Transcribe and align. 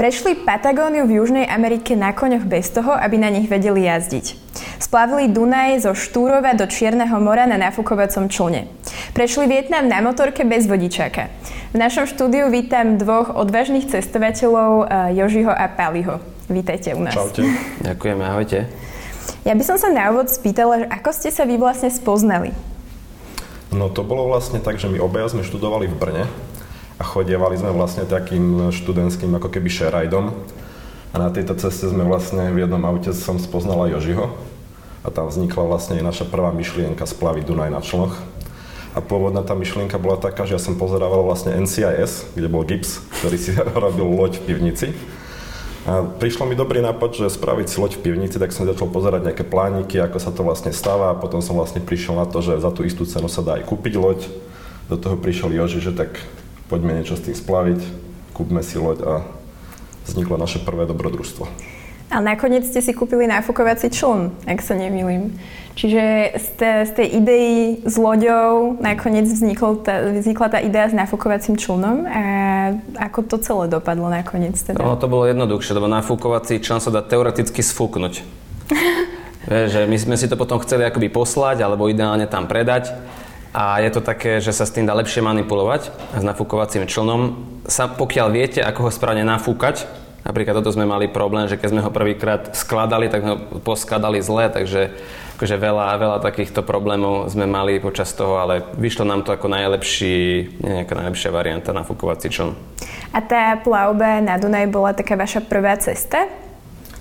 Prešli 0.00 0.32
Patagóniu 0.32 1.04
v 1.04 1.20
Južnej 1.20 1.44
Amerike 1.44 1.92
na 1.92 2.16
koňoch 2.16 2.48
bez 2.48 2.72
toho, 2.72 2.88
aby 2.88 3.20
na 3.20 3.28
nich 3.28 3.52
vedeli 3.52 3.84
jazdiť. 3.84 4.32
Splavili 4.80 5.28
Dunaj 5.28 5.84
zo 5.84 5.92
Štúrova 5.92 6.56
do 6.56 6.64
Čierneho 6.64 7.20
mora 7.20 7.44
na 7.44 7.60
nafúkovacom 7.60 8.32
člne. 8.32 8.64
Prešli 9.12 9.44
Vietnam 9.44 9.92
na 9.92 10.00
motorke 10.00 10.48
bez 10.48 10.64
vodičáka. 10.64 11.28
V 11.76 11.84
našom 11.84 12.08
štúdiu 12.08 12.48
vítam 12.48 12.96
dvoch 12.96 13.28
odvážnych 13.28 13.92
cestovateľov 13.92 14.88
eh, 14.88 15.20
Jožiho 15.20 15.52
a 15.52 15.68
Paliho. 15.68 16.24
Vítajte 16.48 16.96
u 16.96 17.04
nás. 17.04 17.12
Čaute. 17.12 17.44
Ďakujeme, 17.84 18.24
ahojte. 18.24 18.72
Ja 19.44 19.52
by 19.52 19.64
som 19.68 19.76
sa 19.76 19.92
na 19.92 20.08
úvod 20.16 20.32
spýtala, 20.32 20.80
že 20.80 20.86
ako 20.88 21.12
ste 21.12 21.28
sa 21.28 21.44
vy 21.44 21.60
vlastne 21.60 21.92
spoznali? 21.92 22.56
No 23.68 23.92
to 23.92 24.00
bolo 24.00 24.32
vlastne 24.32 24.64
tak, 24.64 24.80
že 24.80 24.88
my 24.88 24.96
obaja 24.96 25.28
sme 25.28 25.44
študovali 25.44 25.92
v 25.92 25.96
Brne 26.00 26.24
a 27.00 27.02
chodievali 27.02 27.56
sme 27.56 27.72
vlastne 27.72 28.04
takým 28.04 28.68
študentským 28.68 29.32
ako 29.32 29.48
keby 29.48 29.72
šerajdom. 29.72 30.36
A 31.10 31.16
na 31.16 31.32
tejto 31.32 31.56
ceste 31.56 31.88
sme 31.88 32.04
vlastne 32.04 32.52
v 32.52 32.68
jednom 32.68 32.84
aute 32.84 33.16
som 33.16 33.40
spoznala 33.40 33.88
Jožiho 33.88 34.36
a 35.00 35.08
tam 35.08 35.32
vznikla 35.32 35.64
vlastne 35.64 35.96
aj 35.96 36.04
naša 36.04 36.24
prvá 36.28 36.52
myšlienka 36.52 37.08
splaviť 37.08 37.48
Dunaj 37.48 37.72
na 37.72 37.80
člnoch. 37.80 38.20
A 38.92 39.00
pôvodná 39.00 39.40
tá 39.40 39.56
myšlienka 39.56 39.96
bola 39.96 40.20
taká, 40.20 40.44
že 40.44 40.58
ja 40.58 40.60
som 40.60 40.76
pozerával 40.76 41.24
vlastne 41.24 41.56
NCIS, 41.56 42.36
kde 42.36 42.48
bol 42.52 42.68
Gibbs, 42.68 43.00
ktorý 43.22 43.36
si 43.40 43.56
robil 43.80 44.04
loď 44.04 44.36
v 44.44 44.52
pivnici. 44.52 44.92
A 45.88 46.04
prišlo 46.04 46.44
mi 46.44 46.52
dobrý 46.52 46.84
nápad, 46.84 47.16
že 47.16 47.32
spraviť 47.32 47.66
si 47.72 47.76
loď 47.80 47.96
v 47.96 48.04
pivnici, 48.04 48.36
tak 48.36 48.52
som 48.52 48.68
začal 48.68 48.92
pozerať 48.92 49.32
nejaké 49.32 49.48
plániky, 49.48 49.96
ako 49.96 50.18
sa 50.20 50.28
to 50.28 50.44
vlastne 50.44 50.76
stáva 50.76 51.16
a 51.16 51.18
potom 51.18 51.40
som 51.40 51.56
vlastne 51.56 51.80
prišiel 51.80 52.20
na 52.20 52.28
to, 52.28 52.44
že 52.44 52.60
za 52.60 52.68
tú 52.68 52.84
istú 52.84 53.08
cenu 53.08 53.32
sa 53.32 53.40
dá 53.40 53.56
aj 53.56 53.64
kúpiť 53.64 53.96
loď. 53.96 54.20
Do 54.92 55.00
toho 55.00 55.16
prišiel 55.16 55.54
Joži, 55.54 55.80
že 55.80 55.96
tak 55.96 56.18
poďme 56.70 57.02
niečo 57.02 57.18
s 57.18 57.26
tým 57.26 57.34
splaviť, 57.34 57.80
kúpme 58.30 58.62
si 58.62 58.78
loď 58.78 59.02
a 59.02 59.14
vzniklo 60.06 60.38
naše 60.38 60.62
prvé 60.62 60.86
dobrodružstvo. 60.86 61.50
A 62.10 62.18
nakoniec 62.18 62.66
ste 62.66 62.82
si 62.82 62.90
kúpili 62.90 63.26
náfukovací 63.30 63.90
čln, 63.90 64.34
ak 64.46 64.58
sa 64.62 64.74
nemýlim. 64.74 65.34
Čiže 65.78 66.34
z, 66.34 66.48
te, 66.58 66.70
z 66.82 66.92
tej 66.98 67.08
idei 67.22 67.50
s 67.86 67.94
loďou 67.94 68.74
nakoniec 68.82 69.30
vznikol 69.30 69.78
tá, 69.78 70.10
vznikla 70.18 70.46
tá 70.50 70.58
idea 70.58 70.90
s 70.90 70.94
náfukovacím 70.94 71.54
člnom 71.54 72.10
a 72.10 72.22
ako 72.98 73.18
to 73.30 73.36
celé 73.38 73.64
dopadlo 73.70 74.10
nakoniec 74.10 74.58
teda? 74.58 74.82
No 74.82 74.98
to 74.98 75.06
bolo 75.06 75.30
jednoduchšie, 75.30 75.78
lebo 75.78 75.86
náfukovací 75.86 76.58
čln 76.58 76.82
sa 76.82 76.90
dá 76.90 77.02
teoreticky 77.06 77.62
sfúknuť. 77.62 78.26
že 79.70 79.86
my 79.86 79.96
sme 79.96 80.14
si 80.18 80.26
to 80.26 80.34
potom 80.34 80.58
chceli 80.66 80.84
akoby 80.84 81.08
poslať 81.08 81.62
alebo 81.62 81.86
ideálne 81.86 82.26
tam 82.26 82.50
predať 82.50 82.90
a 83.50 83.82
je 83.82 83.90
to 83.90 84.00
také, 84.00 84.38
že 84.38 84.54
sa 84.54 84.62
s 84.62 84.74
tým 84.74 84.86
dá 84.86 84.94
lepšie 84.94 85.26
manipulovať 85.26 85.90
s 86.14 86.22
nafúkovacím 86.22 86.86
člnom. 86.86 87.34
Sa, 87.66 87.90
pokiaľ 87.90 88.28
viete, 88.30 88.60
ako 88.62 88.86
ho 88.86 88.90
správne 88.94 89.26
nafúkať, 89.26 89.90
napríklad 90.22 90.62
toto 90.62 90.70
sme 90.70 90.86
mali 90.86 91.10
problém, 91.10 91.50
že 91.50 91.58
keď 91.58 91.68
sme 91.74 91.82
ho 91.82 91.90
prvýkrát 91.90 92.54
skladali, 92.54 93.10
tak 93.10 93.22
ho 93.26 93.34
poskladali 93.66 94.22
zle, 94.22 94.46
takže 94.54 94.94
akože 95.40 95.56
veľa, 95.56 95.96
veľa 95.96 96.18
takýchto 96.20 96.60
problémov 96.62 97.32
sme 97.32 97.48
mali 97.48 97.80
počas 97.80 98.12
toho, 98.12 98.38
ale 98.38 98.60
vyšlo 98.76 99.08
nám 99.08 99.24
to 99.24 99.32
ako 99.34 99.48
najlepší, 99.48 100.46
nie 100.60 100.70
nejaká 100.84 100.94
najlepšia 100.94 101.32
varianta 101.32 101.72
nafúkovací 101.72 102.28
čln. 102.28 102.52
A 103.10 103.18
tá 103.18 103.58
plavba 103.58 104.22
na 104.22 104.38
Dunaj 104.38 104.70
bola 104.70 104.94
taká 104.94 105.18
vaša 105.18 105.42
prvá 105.42 105.74
cesta? 105.80 106.28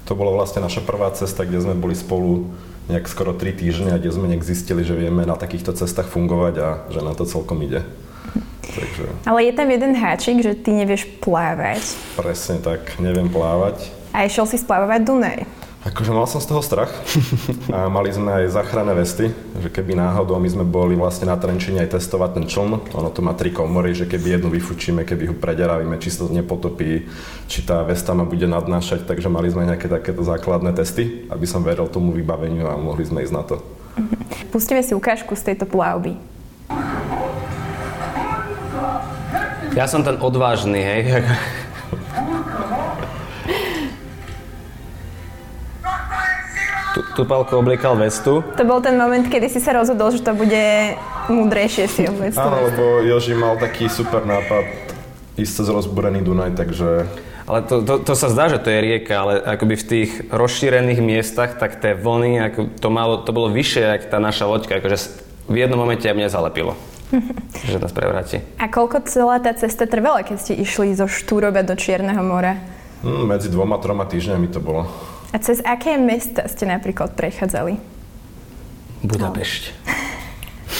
To 0.10 0.18
bola 0.18 0.34
vlastne 0.34 0.66
naša 0.66 0.82
prvá 0.82 1.14
cesta, 1.14 1.46
kde 1.46 1.62
sme 1.62 1.78
boli 1.78 1.94
spolu 1.94 2.50
nejak 2.90 3.06
skoro 3.06 3.38
3 3.38 3.54
týždne, 3.54 3.94
kde 3.96 4.10
sme 4.10 4.26
nejak 4.28 4.44
zistili, 4.44 4.82
že 4.82 4.98
vieme 4.98 5.24
na 5.24 5.38
takýchto 5.38 5.78
cestách 5.78 6.10
fungovať 6.10 6.54
a 6.58 6.68
že 6.90 7.00
nám 7.06 7.16
to 7.16 7.30
celkom 7.30 7.62
ide. 7.62 7.86
Takže... 8.70 9.06
Ale 9.26 9.40
je 9.46 9.54
tam 9.54 9.68
jeden 9.70 9.94
háčik, 9.98 10.42
že 10.42 10.58
ty 10.58 10.74
nevieš 10.74 11.06
plávať. 11.22 11.82
Presne 12.18 12.62
tak, 12.62 12.98
neviem 13.02 13.30
plávať. 13.30 13.90
A 14.14 14.26
išiel 14.26 14.50
si 14.50 14.58
splavovať 14.58 15.02
Dunaj. 15.06 15.40
Akože 15.80 16.12
mal 16.12 16.28
som 16.28 16.44
z 16.44 16.52
toho 16.52 16.60
strach 16.60 16.92
a 17.76 17.88
mali 17.88 18.12
sme 18.12 18.28
aj 18.44 18.52
záchranné 18.52 18.92
vesty, 19.00 19.32
že 19.64 19.72
keby 19.72 19.96
náhodou 19.96 20.36
my 20.36 20.52
sme 20.52 20.66
boli 20.68 21.00
vlastne 21.00 21.32
na 21.32 21.40
Trenčine 21.40 21.80
aj 21.80 21.96
testovať 21.96 22.36
ten 22.36 22.46
čln, 22.52 22.92
ono 22.92 23.08
to 23.08 23.24
má 23.24 23.32
tri 23.32 23.56
komory, 23.56 23.96
že 23.96 24.04
keby 24.04 24.36
jednu 24.36 24.52
vyfučíme, 24.52 25.08
keby 25.08 25.32
ho 25.32 25.36
prederavíme, 25.40 25.96
či 26.04 26.12
sa 26.12 26.28
to 26.28 26.36
nepotopí, 26.36 27.08
či 27.48 27.64
tá 27.64 27.80
vesta 27.88 28.12
ma 28.12 28.28
bude 28.28 28.44
nadnášať, 28.44 29.08
takže 29.08 29.32
mali 29.32 29.48
sme 29.48 29.72
nejaké 29.72 29.88
takéto 29.88 30.20
základné 30.20 30.76
testy, 30.76 31.24
aby 31.32 31.48
som 31.48 31.64
veril 31.64 31.88
tomu 31.88 32.12
vybaveniu 32.12 32.68
a 32.68 32.76
mohli 32.76 33.08
sme 33.08 33.24
ísť 33.24 33.34
na 33.34 33.44
to. 33.48 33.64
Pustíme 34.52 34.84
si 34.84 34.92
ukážku 34.92 35.32
z 35.40 35.56
tejto 35.56 35.64
plavby. 35.64 36.20
Ja 39.80 39.88
som 39.88 40.04
ten 40.04 40.20
odvážny, 40.20 40.84
hej. 40.84 41.24
Tupalko 47.20 47.60
obliekal 47.60 48.00
vestu. 48.00 48.40
To 48.56 48.64
bol 48.64 48.80
ten 48.80 48.96
moment, 48.96 49.28
kedy 49.28 49.52
si 49.52 49.60
sa 49.60 49.76
rozhodol, 49.76 50.08
že 50.16 50.24
to 50.24 50.32
bude 50.32 50.96
múdrejšie 51.28 51.92
si 51.92 52.08
obliecť 52.08 52.40
Áno, 52.40 52.72
lebo 52.72 53.04
Joži 53.04 53.36
mal 53.36 53.60
taký 53.60 53.92
super 53.92 54.24
nápad 54.24 54.64
ísť 55.36 55.52
cez 55.52 55.68
rozbúrený 55.68 56.24
Dunaj, 56.24 56.56
takže... 56.56 57.12
Ale 57.44 57.60
to, 57.68 57.84
to, 57.84 58.00
to 58.08 58.14
sa 58.16 58.32
zdá, 58.32 58.48
že 58.48 58.64
to 58.64 58.72
je 58.72 58.80
rieka, 58.80 59.20
ale 59.20 59.36
akoby 59.36 59.76
v 59.76 59.86
tých 59.92 60.12
rozšírených 60.32 61.04
miestach, 61.04 61.60
tak 61.60 61.84
tie 61.84 61.92
vlny, 61.92 62.40
ako 62.40 62.60
to, 62.80 62.88
malo, 62.88 63.20
to 63.20 63.36
bolo 63.36 63.52
vyššie, 63.52 64.00
ako 64.00 64.06
tá 64.08 64.20
naša 64.24 64.48
loďka, 64.48 64.80
akože 64.80 64.98
v 65.52 65.56
jednom 65.60 65.76
momente 65.76 66.08
mňa 66.08 66.32
zalepilo. 66.32 66.80
že 67.68 67.84
nás 67.84 67.92
prevráti. 67.92 68.40
A 68.64 68.72
koľko 68.72 69.04
celá 69.12 69.44
tá 69.44 69.52
cesta 69.52 69.92
trvala, 69.92 70.24
keď 70.24 70.38
ste 70.40 70.54
išli 70.56 70.96
zo 70.96 71.04
Štúrova 71.04 71.68
do 71.68 71.76
Čierneho 71.76 72.24
mora? 72.24 72.56
Hmm, 73.04 73.28
medzi 73.28 73.52
dvoma, 73.52 73.76
troma 73.84 74.08
týždňami 74.08 74.48
to 74.56 74.64
bolo. 74.64 74.88
A 75.30 75.38
cez 75.38 75.62
aké 75.62 75.94
mesta 76.02 76.50
ste 76.50 76.66
napríklad 76.66 77.14
prechádzali? 77.14 77.78
Budapešť. 79.06 79.64
No. 79.86 80.10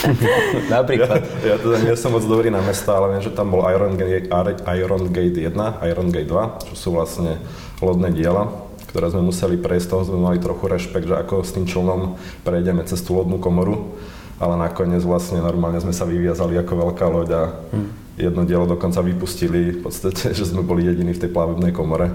napríklad. 0.76 1.20
Ja, 1.44 1.54
ja 1.54 1.56
teda 1.60 1.76
nie 1.84 1.94
som 1.94 2.16
moc 2.16 2.24
dobrý 2.24 2.48
na 2.48 2.64
mesta, 2.64 2.96
ale 2.96 3.16
viem, 3.16 3.22
že 3.22 3.32
tam 3.34 3.52
bol 3.52 3.62
Iron 3.68 3.94
Gate, 3.94 4.26
Iron 4.74 5.04
Gate 5.12 5.38
1, 5.38 5.54
Iron 5.86 6.08
Gate 6.08 6.30
2, 6.30 6.66
čo 6.72 6.74
sú 6.74 6.88
vlastne 6.96 7.36
lodné 7.84 8.10
diela, 8.10 8.48
ktoré 8.90 9.12
sme 9.12 9.28
museli 9.28 9.60
prejsť, 9.60 9.86
toho 9.86 10.02
sme 10.08 10.18
mali 10.18 10.38
trochu 10.40 10.66
rešpekt, 10.66 11.06
že 11.06 11.16
ako 11.16 11.44
s 11.44 11.54
tým 11.54 11.68
člnom 11.68 12.16
prejdeme 12.42 12.82
cez 12.88 13.00
tú 13.04 13.16
lodnú 13.16 13.38
komoru, 13.38 13.92
ale 14.40 14.56
nakoniec 14.56 15.04
vlastne 15.04 15.44
normálne 15.44 15.78
sme 15.84 15.92
sa 15.92 16.08
vyviazali 16.08 16.56
ako 16.56 16.72
veľká 16.88 17.06
loď 17.06 17.28
a 17.36 17.42
hmm. 17.76 17.88
jedno 18.16 18.42
dielo 18.48 18.64
dokonca 18.64 19.04
vypustili, 19.04 19.78
v 19.78 19.80
podstate, 19.84 20.32
že 20.38 20.48
sme 20.48 20.64
boli 20.64 20.88
jediní 20.88 21.12
v 21.12 21.22
tej 21.22 21.30
plavebnej 21.30 21.76
komore. 21.76 22.08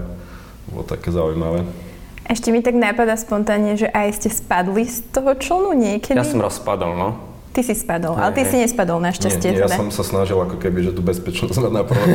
Bolo 0.66 0.82
také 0.82 1.14
zaujímavé. 1.14 1.85
Ešte 2.26 2.50
mi 2.50 2.58
tak 2.58 2.74
napadá 2.74 3.14
spontánne, 3.14 3.78
že 3.78 3.86
aj 3.86 4.18
ste 4.18 4.28
spadli 4.34 4.82
z 4.90 5.06
toho 5.14 5.38
člnu 5.38 5.70
niekedy? 5.78 6.18
Ja 6.18 6.26
som 6.26 6.42
rozpadol, 6.42 6.98
no. 6.98 7.08
Ty 7.54 7.64
si 7.64 7.72
spadol, 7.72 8.18
ale 8.18 8.36
ty 8.36 8.44
si 8.44 8.60
nespadol 8.60 9.00
našťastie. 9.00 9.48
Nie, 9.48 9.56
nie, 9.56 9.62
ja 9.64 9.70
teda. 9.70 9.80
som 9.80 9.88
sa 9.88 10.04
snažil 10.04 10.36
ako 10.36 10.60
keby, 10.60 10.90
že 10.90 10.92
tú 10.92 11.00
bezpečnosť 11.00 11.56
mať 11.56 11.72
na 11.72 11.82
prvom 11.88 12.10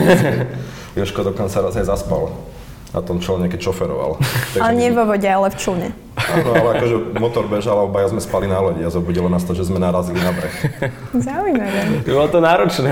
Jožko 1.00 1.26
dokonca 1.26 1.66
raz 1.66 1.74
aj 1.80 1.88
zaspal 1.90 2.30
na 2.92 3.02
tom 3.02 3.24
člne, 3.24 3.48
keď 3.48 3.72
šoferoval. 3.72 4.20
ale 4.60 4.74
nie 4.76 4.92
vo 4.92 5.08
vode, 5.08 5.26
ale 5.26 5.48
v 5.48 5.58
člne. 5.58 5.90
Áno, 6.32 6.52
ale 6.56 6.70
akože 6.80 6.96
motor 7.20 7.46
bežal 7.52 7.76
a 7.76 7.84
obaja 7.84 8.08
sme 8.12 8.22
spali 8.24 8.48
na 8.48 8.60
lodi 8.64 8.82
a 8.82 8.90
zobudilo 8.90 9.28
nás 9.28 9.44
to, 9.44 9.52
že 9.52 9.68
sme 9.68 9.78
narazili 9.78 10.20
na 10.24 10.32
breh. 10.32 10.56
Zaujímavé. 11.28 12.08
Bolo 12.08 12.28
to 12.32 12.40
náročné. 12.40 12.92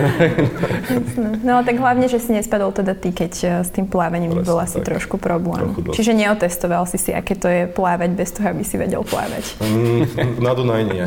no 1.47 1.63
tak 1.63 1.79
hlavne, 1.79 2.11
že 2.11 2.19
si 2.19 2.35
nespadol 2.35 2.75
teda 2.75 2.93
ty, 2.93 3.15
keď 3.15 3.33
eh, 3.43 3.49
s 3.63 3.69
tým 3.71 3.87
plávaním 3.87 4.35
by 4.35 4.43
bol 4.43 4.59
asi 4.59 4.83
trošku 4.83 5.15
problém. 5.15 5.71
Trochu 5.71 5.95
Čiže 5.95 6.11
neotestoval 6.15 6.83
si 6.85 6.97
si, 6.99 7.11
aké 7.15 7.33
to 7.35 7.47
je 7.47 7.67
plávať 7.71 8.09
bez 8.13 8.29
toho, 8.35 8.51
aby 8.51 8.63
si 8.67 8.75
vedel 8.75 9.01
plávať. 9.07 9.55
Mm, 9.63 10.03
na 10.43 10.51
Dunaj 10.53 10.83
nie. 10.85 11.05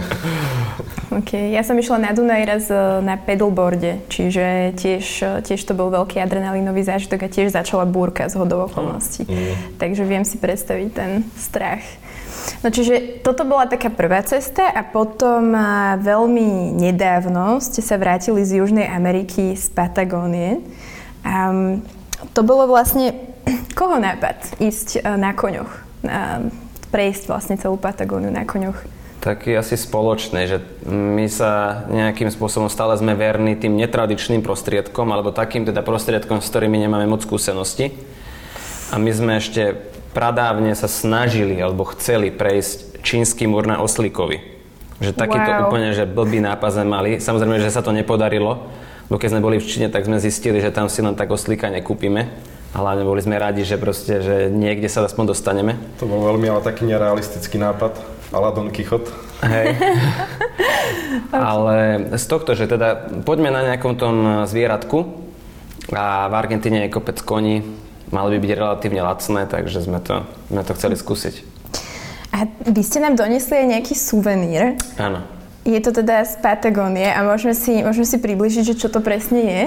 OK. 1.13 1.53
Ja 1.53 1.61
som 1.61 1.77
išla 1.77 2.01
na 2.01 2.11
Dunaj 2.17 2.43
raz 2.49 2.65
eh, 2.73 2.79
na 3.05 3.21
pedalboarde, 3.21 4.09
čiže 4.09 4.73
tiež, 4.79 5.05
eh, 5.21 5.41
tiež 5.45 5.61
to 5.63 5.77
bol 5.77 5.93
veľký 5.93 6.19
adrenalinový 6.19 6.83
zážitok 6.83 7.29
a 7.29 7.33
tiež 7.33 7.53
začala 7.53 7.85
búrka 7.85 8.27
z 8.33 8.35
hodou 8.41 8.65
okolností. 8.67 9.29
Mm. 9.29 9.77
Takže 9.77 10.03
viem 10.09 10.25
si 10.25 10.41
predstaviť 10.41 10.89
ten 10.93 11.11
strach. 11.37 11.85
No 12.63 12.71
čiže 12.71 13.23
toto 13.27 13.43
bola 13.43 13.67
taká 13.67 13.91
prvá 13.91 14.23
cesta 14.23 14.71
a 14.71 14.83
potom 14.87 15.55
veľmi 15.99 16.75
nedávno 16.75 17.59
ste 17.59 17.83
sa 17.83 17.99
vrátili 17.99 18.47
z 18.47 18.63
Južnej 18.63 18.87
Ameriky, 18.87 19.59
z 19.59 19.67
Patagónie. 19.75 20.63
Um, 21.23 21.83
to 22.35 22.47
bolo 22.47 22.71
vlastne 22.71 23.15
koho 23.79 23.99
nápad 23.99 24.63
ísť 24.63 25.03
na 25.19 25.35
koňoch, 25.35 25.71
prejsť 26.95 27.23
vlastne 27.27 27.59
celú 27.59 27.75
Patagóniu 27.79 28.31
na 28.31 28.47
koňoch? 28.47 29.03
taký 29.23 29.55
asi 29.55 29.79
spoločný, 29.79 30.51
že 30.51 30.59
my 30.91 31.31
sa 31.31 31.87
nejakým 31.87 32.27
spôsobom 32.35 32.67
stále 32.67 32.99
sme 32.99 33.15
verní 33.15 33.55
tým 33.55 33.79
netradičným 33.79 34.43
prostriedkom, 34.43 35.07
alebo 35.15 35.31
takým 35.31 35.63
teda 35.63 35.87
prostriedkom, 35.87 36.43
s 36.43 36.51
ktorými 36.51 36.75
nemáme 36.83 37.07
moc 37.07 37.23
skúsenosti. 37.23 37.95
A 38.91 38.99
my 38.99 39.11
sme 39.15 39.39
ešte 39.39 39.79
pradávne 40.13 40.73
sa 40.77 40.87
snažili 40.87 41.59
alebo 41.59 41.89
chceli 41.97 42.29
prejsť 42.33 43.01
čínsky 43.03 43.49
múr 43.49 43.67
na 43.67 43.81
oslíkovi. 43.81 44.41
Že 45.03 45.19
takýto 45.19 45.51
wow. 45.51 45.63
úplne, 45.67 45.91
že 45.97 46.07
blbý 46.07 46.39
nápad 46.39 46.71
sme 46.79 46.87
mali. 46.87 47.11
Samozrejme, 47.19 47.59
že 47.59 47.75
sa 47.75 47.83
to 47.83 47.91
nepodarilo, 47.91 48.71
bo 49.11 49.19
keď 49.19 49.35
sme 49.35 49.45
boli 49.45 49.59
v 49.59 49.67
Číne, 49.67 49.91
tak 49.91 50.07
sme 50.07 50.23
zistili, 50.23 50.63
že 50.63 50.71
tam 50.71 50.87
si 50.87 51.03
len 51.03 51.19
tak 51.19 51.27
oslíka 51.33 51.67
nekúpime. 51.67 52.31
A 52.73 52.81
hlavne 52.81 53.05
boli 53.05 53.21
sme 53.21 53.37
radi, 53.37 53.69
že 53.69 53.77
proste, 53.77 54.25
že 54.25 54.37
niekde 54.49 54.89
sa 54.89 55.05
aspoň 55.05 55.37
dostaneme. 55.37 55.77
To 56.01 56.09
bol 56.09 56.25
veľmi 56.33 56.49
ale 56.49 56.65
taký 56.65 56.89
nerealistický 56.89 57.61
nápad. 57.61 58.01
Ala 58.33 58.49
Don 58.57 58.73
Quixote. 58.73 59.13
Hej. 59.45 59.77
Ale 61.37 62.09
z 62.17 62.25
tohto, 62.25 62.57
že 62.57 62.65
teda 62.65 63.13
poďme 63.29 63.53
na 63.53 63.61
nejakom 63.69 63.93
tom 64.01 64.15
zvieratku 64.49 65.05
a 65.93 66.33
v 66.33 66.35
Argentíne 66.39 66.89
je 66.89 66.95
kopec 66.95 67.21
koní, 67.21 67.61
mali 68.11 68.37
by 68.37 68.39
byť 68.43 68.53
relatívne 68.57 69.03
lacné, 69.05 69.47
takže 69.47 69.85
sme 69.85 70.01
to, 70.03 70.27
sme 70.51 70.63
to 70.65 70.73
chceli 70.75 70.97
skúsiť. 70.97 71.35
A 72.33 72.49
vy 72.49 72.83
ste 72.83 72.99
nám 72.99 73.15
donesli 73.15 73.61
aj 73.61 73.67
nejaký 73.77 73.95
suvenír. 73.95 74.81
Áno. 74.97 75.21
Je 75.63 75.79
to 75.79 75.95
teda 75.95 76.27
z 76.27 76.43
Patagónie 76.43 77.07
a 77.07 77.23
môžeme 77.23 77.55
si, 77.55 77.85
môžeme 77.87 78.09
si 78.09 78.19
približiť, 78.19 78.73
že 78.73 78.75
čo 78.75 78.91
to 78.91 78.99
presne 78.99 79.39
je? 79.39 79.63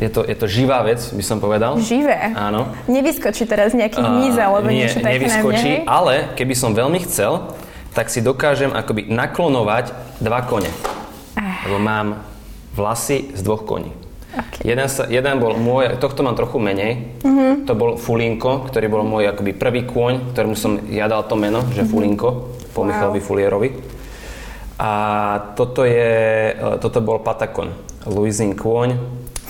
Je 0.00 0.08
to, 0.08 0.24
je 0.24 0.32
to 0.32 0.48
živá 0.48 0.80
vec, 0.88 1.04
by 1.12 1.20
som 1.20 1.36
povedal. 1.36 1.76
Živé? 1.76 2.32
Áno. 2.32 2.72
Nevyskočí 2.88 3.44
teraz 3.44 3.76
nejaký 3.76 4.00
hmyz 4.00 4.40
alebo 4.40 4.72
nie, 4.72 4.88
niečo 4.88 5.04
také 5.04 5.20
nevyskočí, 5.20 5.84
ale 5.84 6.32
keby 6.32 6.54
som 6.56 6.72
veľmi 6.72 6.96
chcel, 7.04 7.52
tak 7.92 8.08
si 8.08 8.24
dokážem 8.24 8.72
akoby 8.72 9.12
naklonovať 9.12 9.92
dva 10.16 10.40
kone. 10.48 10.72
Ah. 11.36 11.60
Lebo 11.68 11.76
mám 11.76 12.24
vlasy 12.72 13.36
z 13.36 13.40
dvoch 13.44 13.68
koní. 13.68 13.92
Okay. 14.32 14.72
Jeden, 14.72 14.88
sa, 14.88 15.04
jeden 15.12 15.36
bol 15.36 15.60
môj, 15.60 16.00
tohto 16.00 16.24
mám 16.24 16.32
trochu 16.32 16.56
menej, 16.56 17.20
mm-hmm. 17.20 17.68
to 17.68 17.76
bol 17.76 18.00
Fulinko, 18.00 18.64
ktorý 18.64 18.88
bol 18.88 19.04
môj 19.04 19.28
akoby 19.28 19.52
prvý 19.52 19.84
kôň, 19.84 20.32
ktorému 20.32 20.56
som 20.56 20.80
ja 20.88 21.04
dal 21.04 21.28
to 21.28 21.36
meno, 21.36 21.60
že 21.68 21.84
mm-hmm. 21.84 21.92
Fulinko, 21.92 22.28
po 22.72 22.80
wow. 22.80 22.88
Michalovi 22.88 23.20
Fulierovi. 23.20 23.68
A 24.80 24.92
toto, 25.52 25.84
je, 25.84 26.56
e, 26.56 26.80
toto 26.80 27.04
bol 27.04 27.20
Patakon, 27.20 27.76
Luizin 28.08 28.56
kôň. 28.56 28.96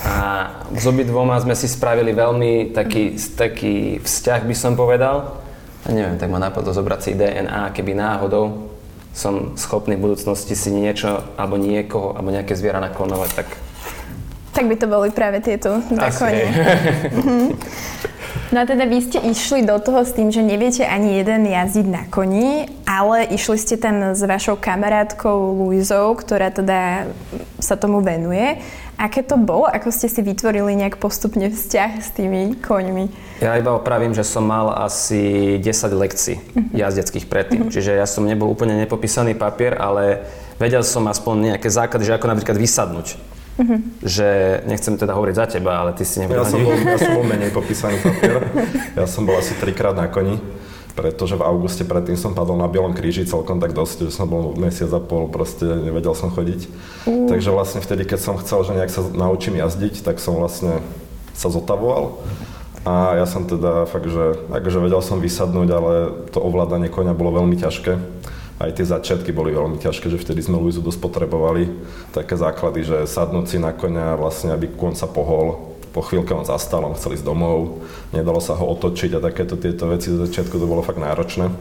A 0.03 0.51
s 0.75 0.83
obidvoma 0.83 1.39
sme 1.39 1.55
si 1.55 1.71
spravili 1.71 2.11
veľmi 2.11 2.75
taký, 2.75 3.15
taký 3.15 4.03
vzťah, 4.03 4.41
by 4.43 4.55
som 4.55 4.75
povedal. 4.75 5.39
A 5.87 5.95
neviem, 5.95 6.19
tak 6.19 6.27
ma 6.27 6.43
napadlo 6.43 6.75
zobrať 6.75 6.99
si 6.99 7.11
DNA, 7.15 7.71
keby 7.71 7.95
náhodou 7.95 8.67
som 9.15 9.55
schopný 9.55 9.95
v 9.95 10.11
budúcnosti 10.11 10.57
si 10.57 10.73
niečo, 10.73 11.23
alebo 11.37 11.55
niekoho, 11.55 12.17
alebo 12.17 12.33
nejaké 12.33 12.57
zviera 12.57 12.83
naklonovať, 12.83 13.31
tak... 13.31 13.47
Tak 14.53 14.69
by 14.69 14.75
to 14.77 14.85
boli 14.85 15.09
práve 15.09 15.41
tieto 15.41 15.81
drakoni. 15.89 16.45
Mhm. 17.09 17.45
No 18.53 18.61
a 18.61 18.69
teda 18.69 18.85
vy 18.85 19.01
ste 19.01 19.17
išli 19.17 19.65
do 19.65 19.81
toho 19.81 20.05
s 20.05 20.13
tým, 20.13 20.29
že 20.29 20.45
neviete 20.45 20.85
ani 20.85 21.17
jeden 21.17 21.49
jazdiť 21.49 21.87
na 21.89 22.05
koni, 22.05 22.69
ale 22.85 23.25
išli 23.33 23.57
ste 23.57 23.81
tam 23.81 24.13
s 24.13 24.21
vašou 24.21 24.61
kamarátkou 24.61 25.57
Luizou, 25.57 26.13
ktorá 26.13 26.53
teda 26.53 27.09
sa 27.57 27.73
tomu 27.73 28.05
venuje. 28.05 28.61
Aké 28.93 29.25
to 29.25 29.41
bolo? 29.41 29.65
Ako 29.65 29.89
ste 29.89 30.05
si 30.05 30.21
vytvorili 30.21 30.77
nejak 30.77 31.01
postupne 31.01 31.49
vzťah 31.49 31.91
s 31.97 32.13
tými 32.13 32.53
koňmi? 32.61 33.09
Ja 33.41 33.57
iba 33.57 33.73
opravím, 33.73 34.13
že 34.13 34.21
som 34.21 34.45
mal 34.45 34.69
asi 34.69 35.57
10 35.57 35.89
lekcií 35.89 36.37
uh-huh. 36.37 36.77
jazdeckých 36.77 37.25
predtým. 37.25 37.65
Uh-huh. 37.65 37.73
Čiže 37.73 37.97
ja 37.97 38.05
som 38.05 38.21
nebol 38.21 38.53
úplne 38.53 38.77
nepopísaný 38.77 39.33
papier, 39.33 39.81
ale 39.81 40.29
vedel 40.61 40.85
som 40.85 41.09
aspoň 41.09 41.57
nejaké 41.57 41.73
základy, 41.73 42.05
že 42.05 42.15
ako 42.21 42.29
napríklad 42.29 42.61
vysadnúť. 42.61 43.17
Uh-huh. 43.53 43.79
Že 44.01 44.27
nechcem 44.65 44.97
teda 44.97 45.13
hovoriť 45.13 45.35
za 45.37 45.45
teba, 45.45 45.77
ale 45.77 45.93
ty 45.93 46.01
si 46.01 46.17
nebol... 46.17 46.41
Ja 46.41 46.45
som 46.45 46.61
bol, 46.61 46.73
ja 46.73 46.97
som 46.97 47.13
bol 47.13 47.25
menej 47.33 47.53
popísaný 47.53 48.01
papier. 48.01 48.41
Ja 48.97 49.05
som 49.05 49.29
bol 49.29 49.37
asi 49.37 49.53
trikrát 49.57 49.93
na 49.93 50.09
koni 50.09 50.41
pretože 50.93 51.33
v 51.33 51.45
auguste 51.45 51.81
predtým 51.81 52.13
som 52.13 52.37
padol 52.37 52.53
na 52.61 52.69
Bielom 52.69 52.93
kríži 52.93 53.25
celkom 53.25 53.57
tak 53.57 53.73
dosť, 53.73 54.09
že 54.09 54.11
som 54.13 54.29
bol 54.29 54.53
mesiac 54.53 54.93
a 54.93 55.01
pol, 55.01 55.25
proste 55.25 55.65
nevedel 55.65 56.13
som 56.13 56.29
chodiť. 56.29 56.69
Mm. 57.09 57.27
Takže 57.33 57.49
vlastne 57.49 57.81
vtedy, 57.81 58.05
keď 58.05 58.19
som 58.21 58.37
chcel, 58.37 58.61
že 58.61 58.77
nejak 58.77 58.93
sa 58.93 59.01
naučím 59.09 59.57
jazdiť, 59.57 60.05
tak 60.05 60.21
som 60.21 60.37
vlastne 60.37 60.85
sa 61.33 61.49
zotavoval. 61.49 62.21
A 62.85 63.17
ja 63.17 63.25
som 63.25 63.47
teda 63.47 63.89
fakt, 63.89 64.05
že 64.05 64.37
akože 64.53 64.79
vedel 64.83 65.01
som 65.01 65.17
vysadnúť, 65.17 65.69
ale 65.73 65.91
to 66.29 66.37
ovládanie 66.37 66.93
konia 66.93 67.17
bolo 67.17 67.41
veľmi 67.41 67.57
ťažké. 67.57 67.97
Aj 68.61 68.69
tie 68.69 68.85
začiatky 68.85 69.33
boli 69.33 69.51
veľmi 69.51 69.81
ťažké, 69.81 70.07
že 70.13 70.21
vtedy 70.21 70.45
sme 70.45 70.61
Luizu 70.61 70.79
dosť 70.79 71.01
potrebovali. 71.01 71.67
Také 72.13 72.37
základy, 72.37 72.85
že 72.85 72.97
sadnúť 73.09 73.45
si 73.49 73.57
na 73.57 73.73
konia, 73.73 74.13
vlastne 74.13 74.53
aby 74.53 74.69
kon 74.73 74.93
sa 74.93 75.09
pohol, 75.09 75.73
po 75.93 76.01
chvíľke 76.01 76.33
on 76.33 76.43
zastal, 76.43 76.81
on 76.81 76.97
chcel 76.97 77.13
ísť 77.13 77.25
domov, 77.25 77.85
nedalo 78.09 78.41
sa 78.41 78.57
ho 78.57 78.65
otočiť 78.73 79.13
a 79.13 79.23
takéto 79.23 79.53
tieto 79.61 79.85
veci 79.85 80.09
zo 80.09 80.25
začiatku 80.25 80.57
to 80.57 80.65
bolo 80.65 80.81
fakt 80.81 80.97
náročné. 80.97 81.53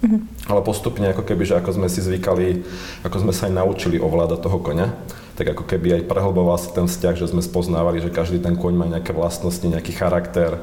Mm-hmm. 0.00 0.48
Ale 0.48 0.64
postupne, 0.64 1.10
ako 1.12 1.26
keby, 1.26 1.42
že 1.44 1.58
ako 1.60 1.76
sme 1.76 1.88
si 1.90 2.00
zvykali, 2.00 2.64
ako 3.04 3.16
sme 3.20 3.32
sa 3.34 3.50
aj 3.50 3.58
naučili 3.58 4.00
ovládať 4.00 4.40
toho 4.40 4.62
koňa, 4.62 4.88
tak 5.36 5.52
ako 5.52 5.68
keby 5.68 6.00
aj 6.00 6.08
prehlboval 6.08 6.56
si 6.56 6.72
ten 6.72 6.88
vzťah, 6.88 7.20
že 7.20 7.28
sme 7.28 7.44
spoznávali, 7.44 8.00
že 8.00 8.14
každý 8.14 8.40
ten 8.40 8.56
koň 8.56 8.74
má 8.78 8.86
nejaké 8.88 9.12
vlastnosti, 9.12 9.64
nejaký 9.66 9.92
charakter, 9.92 10.56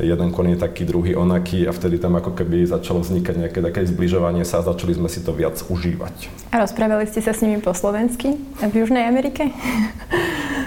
jeden 0.00 0.28
kon 0.32 0.46
je 0.48 0.58
taký, 0.60 0.84
druhý 0.84 1.16
onaký 1.16 1.64
a 1.64 1.72
vtedy 1.72 1.96
tam 1.96 2.16
ako 2.20 2.36
keby 2.36 2.68
začalo 2.68 3.00
vznikať 3.00 3.34
nejaké 3.36 3.58
také 3.64 3.88
zbližovanie 3.88 4.44
sa 4.44 4.60
a 4.60 4.66
začali 4.68 4.92
sme 4.96 5.08
si 5.08 5.24
to 5.24 5.32
viac 5.32 5.56
užívať. 5.56 6.28
A 6.52 6.60
rozprávali 6.60 7.08
ste 7.08 7.24
sa 7.24 7.32
s 7.32 7.40
nimi 7.40 7.60
po 7.60 7.72
slovensky 7.72 8.36
v 8.60 8.72
Južnej 8.72 9.08
Amerike? 9.08 9.48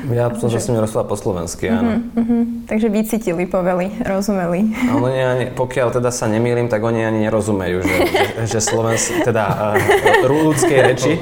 Ja 0.10 0.34
som 0.42 0.50
sa 0.50 0.58
s 0.58 0.66
nimi 0.70 0.82
rozprával 0.82 1.10
po 1.14 1.18
slovensky, 1.18 1.70
áno. 1.70 2.02
Uh-huh, 2.02 2.22
uh-huh. 2.26 2.42
Takže 2.66 2.88
vycítili, 2.90 3.46
poveli, 3.46 3.94
rozumeli. 4.02 4.74
A 4.90 4.98
oni 4.98 5.20
ani, 5.22 5.46
pokiaľ 5.54 6.02
teda 6.02 6.10
sa 6.10 6.26
nemýlim, 6.26 6.66
tak 6.66 6.82
oni 6.82 7.06
ani 7.06 7.30
nerozumejú, 7.30 7.86
že, 7.86 7.96
že, 8.10 8.58
že 8.58 8.60
slovensk, 8.62 9.26
teda 9.30 9.76
uh, 9.78 10.26
ľudskej 10.26 10.80
reči 10.82 11.14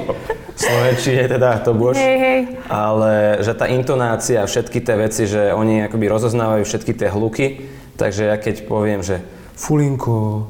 Slovenčine 0.57 1.29
teda 1.29 1.61
to 1.61 1.77
bož. 1.77 2.01
Hej, 2.01 2.17
hej. 2.17 2.39
Ale 2.65 3.45
že 3.45 3.53
tá 3.53 3.69
intonácia, 3.69 4.41
všetky 4.41 4.81
tie 4.81 4.97
veci, 4.97 5.29
že 5.29 5.53
oni 5.53 5.85
akoby 5.85 6.09
rozoznávajú 6.09 6.65
všetky 6.65 6.97
tie 6.97 7.13
hluky, 7.13 7.61
takže 7.97 8.29
ja 8.29 8.37
keď 8.37 8.69
poviem, 8.69 9.01
že 9.01 9.19
fulinko, 9.57 10.47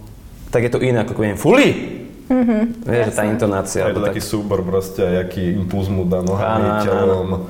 tak 0.51 0.67
je 0.67 0.71
to 0.71 0.83
iné, 0.83 1.01
ako 1.01 1.15
poviem 1.15 1.39
fuli. 1.39 1.67
Mm-hmm, 2.27 2.83
Vieš, 2.83 3.03
že 3.07 3.13
tá 3.15 3.23
intonácia. 3.23 3.87
Je 3.87 3.95
to 3.95 4.03
taký 4.03 4.19
tak... 4.19 4.27
súbor 4.27 4.59
proste, 4.59 4.99
aký 4.99 5.55
impuls 5.55 5.87
mu 5.87 6.03
dá 6.03 6.19
nohami, 6.19 6.83
telom, 6.83 7.47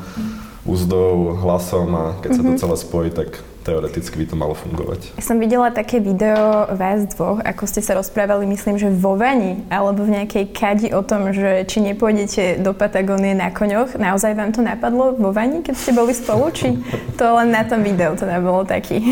úzdou, 0.62 1.34
hlasom 1.34 1.90
a 1.98 2.06
keď 2.22 2.30
mm-hmm. 2.30 2.38
sa 2.38 2.42
to 2.46 2.54
mhm. 2.54 2.62
celé 2.62 2.76
spojí, 2.78 3.10
tak 3.10 3.30
teoreticky 3.68 4.16
by 4.24 4.26
to 4.32 4.36
malo 4.40 4.56
fungovať. 4.56 5.12
Ja 5.20 5.24
som 5.28 5.44
videla 5.44 5.68
také 5.76 6.00
video 6.00 6.72
vás 6.72 7.04
dvoch, 7.12 7.44
ako 7.44 7.68
ste 7.68 7.84
sa 7.84 8.00
rozprávali, 8.00 8.48
myslím, 8.48 8.80
že 8.80 8.88
vo 8.88 9.20
Vani 9.20 9.68
alebo 9.68 10.08
v 10.08 10.24
nejakej 10.24 10.56
kadi 10.56 10.88
o 10.96 11.04
tom, 11.04 11.36
že 11.36 11.68
či 11.68 11.84
nepôjdete 11.84 12.64
do 12.64 12.72
Patagónie 12.72 13.36
na 13.36 13.52
koňoch. 13.52 14.00
Naozaj 14.00 14.40
vám 14.40 14.56
to 14.56 14.64
napadlo 14.64 15.12
vo 15.20 15.36
Vani, 15.36 15.68
keď 15.68 15.76
ste 15.76 15.92
boli 15.92 16.16
spolu? 16.16 16.48
Či 16.56 16.80
to 17.20 17.28
len 17.36 17.52
na 17.52 17.68
tom 17.68 17.84
videu 17.84 18.16
teda 18.16 18.40
bolo 18.40 18.64
taký? 18.64 19.04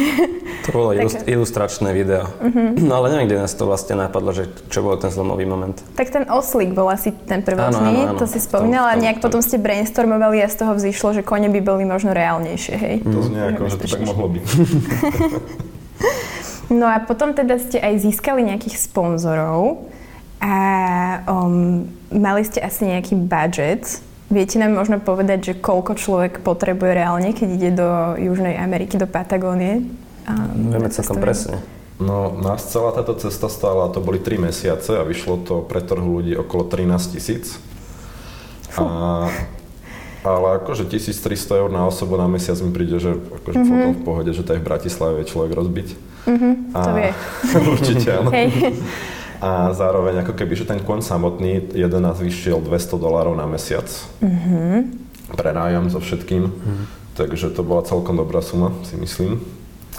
To 0.63 0.69
bolo 0.71 0.95
ilust- 1.03 1.27
ilustračné 1.27 1.91
video. 1.91 2.23
Uh-huh. 2.39 2.79
No 2.79 3.03
ale 3.03 3.11
neviem, 3.11 3.27
kde 3.27 3.43
nás 3.43 3.51
to 3.51 3.67
vlastne 3.67 3.99
napadlo, 3.99 4.31
že 4.31 4.47
čo 4.71 4.79
bol 4.87 4.95
ten 4.95 5.11
zlomový 5.11 5.43
moment. 5.43 5.75
Tak 5.99 6.15
ten 6.15 6.23
oslík 6.31 6.71
bol 6.71 6.87
asi 6.87 7.11
ten 7.27 7.43
prvotný, 7.43 8.15
to 8.15 8.23
si 8.23 8.39
spomínala. 8.39 8.95
Nejak 8.95 9.19
potom 9.19 9.43
ste 9.43 9.59
brainstormovali 9.59 10.39
a 10.39 10.47
z 10.47 10.63
toho 10.63 10.79
vzýšlo, 10.79 11.19
že 11.19 11.21
kone 11.27 11.51
by 11.51 11.59
boli 11.59 11.83
možno 11.83 12.15
reálnejšie, 12.15 12.75
hej? 12.79 12.95
To 13.03 13.19
znie 13.19 13.41
ako, 13.51 13.61
že 13.67 13.77
to 13.83 13.87
tak 13.91 14.01
mohlo 14.05 14.31
byť. 14.31 14.44
no 16.79 16.85
a 16.85 17.01
potom 17.01 17.33
teda 17.33 17.57
ste 17.57 17.81
aj 17.81 18.05
získali 18.05 18.45
nejakých 18.45 18.77
sponzorov 18.77 19.89
a 20.41 20.55
um, 21.25 21.89
mali 22.13 22.45
ste 22.45 22.61
asi 22.61 22.85
nejaký 22.85 23.17
budget. 23.17 24.05
Viete 24.29 24.57
nám 24.57 24.73
možno 24.73 24.97
povedať, 24.97 25.53
že 25.53 25.61
koľko 25.61 25.97
človek 25.97 26.41
potrebuje 26.41 26.97
reálne, 26.97 27.29
keď 27.33 27.49
ide 27.49 27.71
do 27.77 27.89
Južnej 28.17 28.57
Ameriky, 28.57 28.97
do 28.97 29.05
Patagónie? 29.05 29.85
Um, 30.25 30.73
Vieme 30.73 30.89
celkom 30.89 31.21
presne. 31.21 31.61
No, 31.95 32.35
nás 32.35 32.67
celá 32.67 32.91
táto 32.91 33.15
cesta 33.15 33.47
stála, 33.47 33.87
to 33.87 34.03
boli 34.03 34.19
3 34.19 34.51
mesiace 34.51 34.99
a 34.99 35.07
vyšlo 35.07 35.47
to 35.47 35.55
pre 35.63 35.79
trhu 35.79 36.19
ľudí 36.19 36.35
okolo 36.35 36.67
13 36.67 37.15
tisíc. 37.15 37.55
A 38.75 39.31
ale 40.25 40.47
akože 40.57 40.89
1300 40.89 41.61
eur 41.61 41.69
na 41.69 41.85
osobu 41.85 42.17
na 42.17 42.25
mesiac 42.25 42.57
mi 42.65 42.73
príde, 42.73 42.97
že 42.97 43.13
akože 43.13 43.57
mm-hmm. 43.61 43.69
celkom 43.69 43.93
v 43.93 44.01
pohode, 44.01 44.31
že 44.33 44.41
to 44.41 44.57
aj 44.57 44.59
v 44.59 44.67
Bratislave 44.67 45.19
človek 45.29 45.51
rozbiť. 45.53 45.87
Mm-hmm, 46.25 46.53
a, 46.73 46.79
to 46.81 46.89
vie. 46.97 47.09
určite 47.77 48.07
áno. 48.09 48.29
Hej. 48.33 48.49
A 49.45 49.69
zároveň 49.77 50.25
ako 50.25 50.33
keby, 50.33 50.53
že 50.57 50.65
ten 50.65 50.81
kon 50.81 51.05
samotný, 51.05 51.77
jeden 51.77 52.01
nás 52.01 52.17
vyšiel 52.17 52.65
200 52.65 52.97
dolárov 52.97 53.37
na 53.37 53.45
mesiac. 53.45 53.85
Mm-hmm. 54.25 54.77
Pre 55.37 55.51
nájom 55.53 55.85
so 55.93 56.01
všetkým. 56.01 56.49
Mm-hmm. 56.49 56.85
Takže 57.15 57.53
to 57.53 57.61
bola 57.63 57.85
celkom 57.85 58.17
dobrá 58.17 58.41
suma, 58.41 58.73
si 58.83 58.97
myslím. 58.97 59.39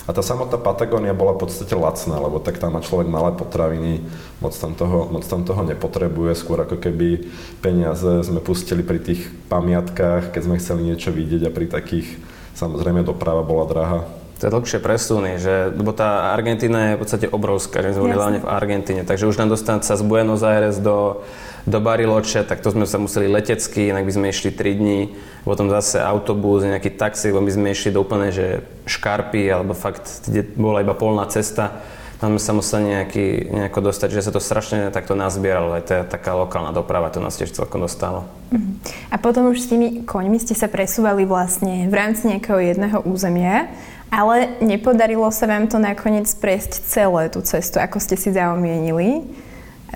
A 0.04 0.12
tá 0.12 0.20
samotná 0.20 0.60
Patagónia 0.60 1.16
bola 1.16 1.32
v 1.32 1.48
podstate 1.48 1.72
lacná, 1.72 2.20
lebo 2.20 2.36
tak 2.38 2.60
tam 2.60 2.76
má 2.76 2.84
človek 2.84 3.08
malé 3.08 3.32
potraviny, 3.32 4.04
moc 4.44 4.52
tam, 4.52 4.76
toho, 4.76 5.08
moc 5.08 5.24
tam 5.24 5.42
toho 5.48 5.64
nepotrebuje, 5.64 6.36
skôr 6.36 6.60
ako 6.60 6.76
keby 6.76 7.24
peniaze 7.64 8.20
sme 8.20 8.44
pustili 8.44 8.84
pri 8.84 9.00
tých 9.00 9.32
pamiatkách, 9.48 10.36
keď 10.36 10.42
sme 10.44 10.60
chceli 10.60 10.92
niečo 10.92 11.10
vidieť 11.10 11.48
a 11.48 11.54
pri 11.54 11.66
takých, 11.72 12.20
samozrejme 12.52 13.00
doprava 13.02 13.40
bola 13.40 13.64
drahá. 13.64 14.00
To 14.36 14.42
je 14.44 14.52
dlhšie 14.52 14.84
presuny, 14.84 15.40
že, 15.40 15.72
lebo 15.72 15.96
tá 15.96 16.36
Argentína 16.36 16.92
je 16.92 16.96
v 16.96 17.00
podstate 17.00 17.26
obrovská, 17.32 17.80
že 17.80 17.96
sme 17.96 18.12
boli 18.12 18.20
hlavne 18.20 18.44
v 18.44 18.50
Argentíne, 18.52 19.00
takže 19.08 19.24
už 19.24 19.40
nám 19.40 19.48
dostať 19.48 19.80
sa 19.80 19.96
z 19.96 20.04
Buenos 20.04 20.44
Aires 20.44 20.76
do, 20.76 21.24
do 21.64 21.80
Bariloche, 21.80 22.44
tak 22.44 22.60
to 22.60 22.68
sme 22.68 22.84
sa 22.84 23.00
museli 23.00 23.32
letecky, 23.32 23.88
inak 23.88 24.04
by 24.04 24.12
sme 24.12 24.26
išli 24.28 24.52
3 24.52 24.76
dní, 24.76 25.00
potom 25.40 25.72
zase 25.72 26.04
autobus, 26.04 26.68
nejaký 26.68 27.00
taxi, 27.00 27.32
lebo 27.32 27.48
by 27.48 27.52
sme 27.56 27.72
išli 27.72 27.96
do 27.96 28.04
úplne, 28.04 28.28
že 28.28 28.60
škarpy, 28.84 29.48
alebo 29.48 29.72
fakt, 29.72 30.04
kde 30.28 30.44
bola 30.52 30.84
iba 30.84 30.92
polná 30.92 31.24
cesta, 31.32 31.80
tam 32.16 32.32
sme 32.36 32.40
sa 32.40 32.52
museli 32.56 32.84
nejaký, 32.96 33.26
nejako 33.52 33.92
dostať, 33.92 34.08
že 34.08 34.24
sa 34.24 34.32
to 34.32 34.40
strašne 34.40 34.88
takto 34.88 35.12
nazbieralo, 35.12 35.76
aj 35.76 35.84
tá 35.84 35.98
taká 36.04 36.32
lokálna 36.32 36.72
doprava, 36.72 37.12
to 37.12 37.20
nás 37.20 37.36
tiež 37.36 37.52
celkom 37.52 37.84
dostalo. 37.84 38.24
Uh-huh. 38.52 38.72
A 39.12 39.20
potom 39.20 39.52
už 39.52 39.64
s 39.64 39.68
tými 39.68 40.04
koňmi 40.04 40.40
ste 40.40 40.56
sa 40.56 40.68
presúvali 40.68 41.28
vlastne 41.28 41.88
v 41.88 41.94
rámci 41.94 42.32
nejakého 42.32 42.56
jedného 42.56 43.04
územia, 43.04 43.68
ale 44.10 44.58
nepodarilo 44.62 45.26
sa 45.34 45.50
vám 45.50 45.66
to 45.66 45.82
nakoniec 45.82 46.30
prejsť 46.38 46.72
celé 46.86 47.28
tú 47.30 47.42
cestu, 47.42 47.82
ako 47.82 47.98
ste 47.98 48.14
si 48.14 48.30
zaumienili. 48.30 49.26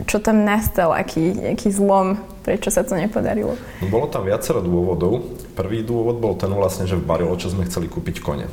Čo 0.06 0.22
tam 0.22 0.46
nastal, 0.46 0.94
aký, 0.94 1.34
aký 1.50 1.68
zlom, 1.74 2.14
prečo 2.46 2.70
sa 2.70 2.86
to 2.86 2.94
nepodarilo? 2.94 3.58
No, 3.82 3.86
bolo 3.90 4.06
tam 4.06 4.22
viacero 4.22 4.62
dôvodov. 4.62 5.34
Prvý 5.58 5.82
dôvod 5.82 6.22
bol 6.22 6.38
ten 6.38 6.48
vlastne, 6.54 6.86
že 6.86 6.94
v 6.94 7.04
čo 7.36 7.50
sme 7.50 7.66
chceli 7.66 7.90
kúpiť 7.90 8.22
kone. 8.22 8.46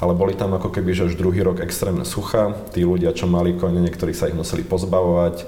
Ale 0.00 0.16
boli 0.16 0.32
tam 0.32 0.56
ako 0.56 0.72
keby, 0.72 0.96
že 0.96 1.12
už 1.12 1.20
druhý 1.20 1.44
rok 1.44 1.60
extrémne 1.60 2.08
sucha. 2.08 2.56
Tí 2.72 2.80
ľudia, 2.80 3.12
čo 3.12 3.28
mali 3.28 3.52
kone, 3.52 3.84
niektorí 3.84 4.16
sa 4.16 4.32
ich 4.32 4.36
museli 4.36 4.64
pozbavovať. 4.64 5.44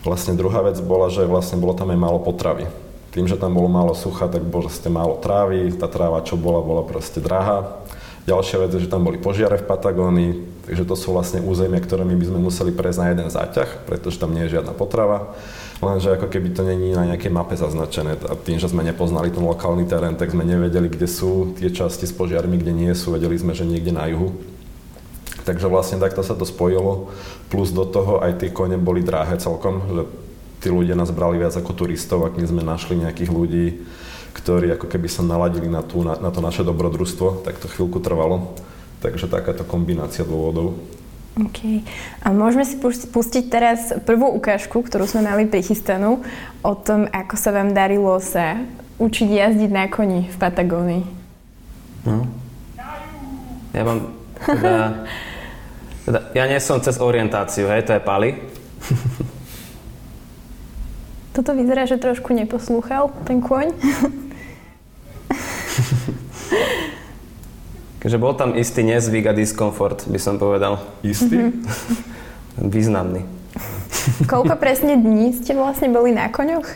Vlastne 0.00 0.32
druhá 0.32 0.64
vec 0.64 0.80
bola, 0.80 1.12
že 1.12 1.28
vlastne 1.28 1.60
bolo 1.60 1.76
tam 1.76 1.92
aj 1.92 2.00
málo 2.00 2.18
potravy. 2.24 2.64
Tým, 3.12 3.28
že 3.28 3.36
tam 3.36 3.52
bolo 3.52 3.68
málo 3.68 3.92
sucha, 3.92 4.32
tak 4.32 4.40
bolo 4.48 4.72
proste 4.72 4.88
málo 4.88 5.20
trávy. 5.20 5.68
Tá 5.76 5.92
tráva, 5.92 6.24
čo 6.24 6.40
bola, 6.40 6.64
bola 6.64 6.80
proste 6.88 7.20
drahá. 7.20 7.84
Ďalšia 8.26 8.66
vec 8.66 8.70
je, 8.74 8.84
že 8.84 8.92
tam 8.92 9.06
boli 9.06 9.22
požiare 9.22 9.54
v 9.58 9.68
Patagónii, 9.70 10.56
Takže 10.66 10.82
to 10.82 10.98
sú 10.98 11.14
vlastne 11.14 11.38
územia, 11.46 11.78
ktorými 11.78 12.18
by 12.18 12.26
sme 12.26 12.38
museli 12.42 12.74
prejsť 12.74 12.98
na 12.98 13.06
jeden 13.14 13.28
záťah, 13.30 13.86
pretože 13.86 14.18
tam 14.18 14.34
nie 14.34 14.50
je 14.50 14.58
žiadna 14.58 14.74
potrava. 14.74 15.38
Lenže 15.78 16.18
ako 16.18 16.26
keby 16.26 16.58
to 16.58 16.66
není 16.66 16.90
na 16.90 17.06
nejakej 17.06 17.30
mape 17.30 17.54
zaznačené. 17.54 18.18
A 18.26 18.34
tým, 18.34 18.58
že 18.58 18.66
sme 18.66 18.82
nepoznali 18.82 19.30
ten 19.30 19.46
lokálny 19.46 19.86
terén, 19.86 20.18
tak 20.18 20.34
sme 20.34 20.42
nevedeli, 20.42 20.90
kde 20.90 21.06
sú 21.06 21.54
tie 21.54 21.70
časti 21.70 22.10
s 22.10 22.10
požiarmi, 22.10 22.58
kde 22.58 22.74
nie 22.74 22.90
sú. 22.98 23.14
Vedeli 23.14 23.38
sme, 23.38 23.54
že 23.54 23.62
niekde 23.62 23.94
na 23.94 24.10
juhu. 24.10 24.34
Takže 25.46 25.70
vlastne 25.70 26.02
takto 26.02 26.26
sa 26.26 26.34
to 26.34 26.42
spojilo. 26.42 27.14
Plus 27.46 27.70
do 27.70 27.86
toho 27.86 28.18
aj 28.18 28.42
tie 28.42 28.50
kone 28.50 28.74
boli 28.74 29.06
drahé 29.06 29.38
celkom, 29.38 29.86
že 29.86 30.02
tí 30.66 30.68
ľudia 30.74 30.98
nás 30.98 31.14
brali 31.14 31.38
viac 31.38 31.54
ako 31.54 31.78
turistov, 31.78 32.26
ak 32.26 32.42
sme 32.42 32.66
našli 32.66 32.98
nejakých 32.98 33.30
ľudí, 33.30 33.86
ktorí 34.36 34.76
ako 34.76 34.92
keby 34.92 35.08
sa 35.08 35.24
naladili 35.24 35.72
na, 35.72 35.80
tú, 35.80 36.04
na, 36.04 36.20
na 36.20 36.28
to 36.28 36.44
naše 36.44 36.60
dobrodružstvo, 36.60 37.40
tak 37.40 37.56
to 37.56 37.72
chvíľku 37.72 38.04
trvalo. 38.04 38.52
Takže 39.00 39.32
takáto 39.32 39.64
kombinácia 39.64 40.28
dôvodov. 40.28 40.76
OK. 41.36 41.84
A 42.24 42.32
môžeme 42.32 42.64
si 42.64 42.80
pustiť 43.12 43.44
teraz 43.52 43.92
prvú 44.08 44.28
ukážku, 44.36 44.80
ktorú 44.80 45.04
sme 45.04 45.24
mali 45.24 45.44
prichystanú 45.44 46.24
o 46.64 46.72
tom, 46.76 47.08
ako 47.12 47.34
sa 47.36 47.52
vám 47.52 47.76
darilo 47.76 48.16
sa 48.20 48.60
učiť 48.96 49.28
jazdiť 49.28 49.70
na 49.72 49.84
koni 49.92 50.32
v 50.32 50.36
Patagónii. 50.40 51.04
No. 52.08 52.24
Ja 53.76 53.84
mám 53.84 54.16
teda, 54.40 55.04
teda, 56.08 56.18
ja 56.32 56.44
nie 56.48 56.60
som 56.64 56.80
cez 56.80 56.96
orientáciu, 56.96 57.68
hej, 57.68 57.84
to 57.84 57.92
je 57.92 58.00
Pali. 58.00 58.40
Toto 61.36 61.52
vyzerá, 61.52 61.84
že 61.84 62.00
trošku 62.00 62.32
neposlúchal 62.32 63.12
ten 63.28 63.44
kôň. 63.44 63.76
Takže 68.06 68.22
bol 68.22 68.38
tam 68.38 68.54
istý 68.54 68.86
nezvyk 68.86 69.26
a 69.26 69.34
diskomfort, 69.34 70.06
by 70.06 70.14
som 70.22 70.38
povedal. 70.38 70.78
Istý? 71.02 71.50
Mm-hmm. 71.50 72.70
Významný. 72.70 73.26
Koľko 74.30 74.54
presne 74.62 74.94
dní 74.94 75.34
ste 75.34 75.58
vlastne 75.58 75.90
boli 75.90 76.14
na 76.14 76.30
koňoch? 76.30 76.70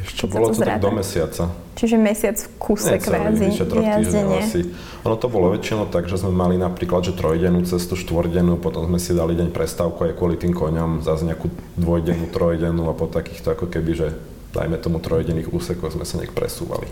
Ešte 0.00 0.24
bolo 0.32 0.48
to 0.48 0.64
tak 0.64 0.80
do 0.80 0.96
mesiaca. 0.96 1.52
Čiže 1.76 2.00
mesiac 2.00 2.40
v 2.40 2.48
kuse 2.56 2.96
kvázi 2.96 3.52
jazdenie. 3.52 4.40
Asi. 4.48 4.72
Ono 5.04 5.20
to 5.20 5.28
bolo 5.28 5.52
väčšinou 5.52 5.92
tak, 5.92 6.08
že 6.08 6.24
sme 6.24 6.32
mali 6.32 6.56
napríklad, 6.56 7.04
že 7.04 7.12
trojdennú 7.12 7.68
cestu, 7.68 7.92
štvordennú, 7.92 8.56
potom 8.56 8.88
sme 8.88 8.96
si 8.96 9.12
dali 9.12 9.36
deň 9.36 9.52
prestávku 9.52 10.08
aj 10.08 10.16
kvôli 10.16 10.40
tým 10.40 10.56
koňom, 10.56 11.04
zase 11.04 11.28
nejakú 11.28 11.52
dvojdennú, 11.76 12.32
trojdennú 12.32 12.88
a 12.88 12.96
po 12.96 13.12
takýchto 13.12 13.52
ako 13.52 13.68
keby, 13.68 13.92
že 13.92 14.16
dajme 14.56 14.80
tomu 14.80 15.04
trojdenných 15.04 15.52
úsekoch 15.52 15.92
sme 15.92 16.08
sa 16.08 16.16
nejak 16.16 16.32
presúvali. 16.32 16.88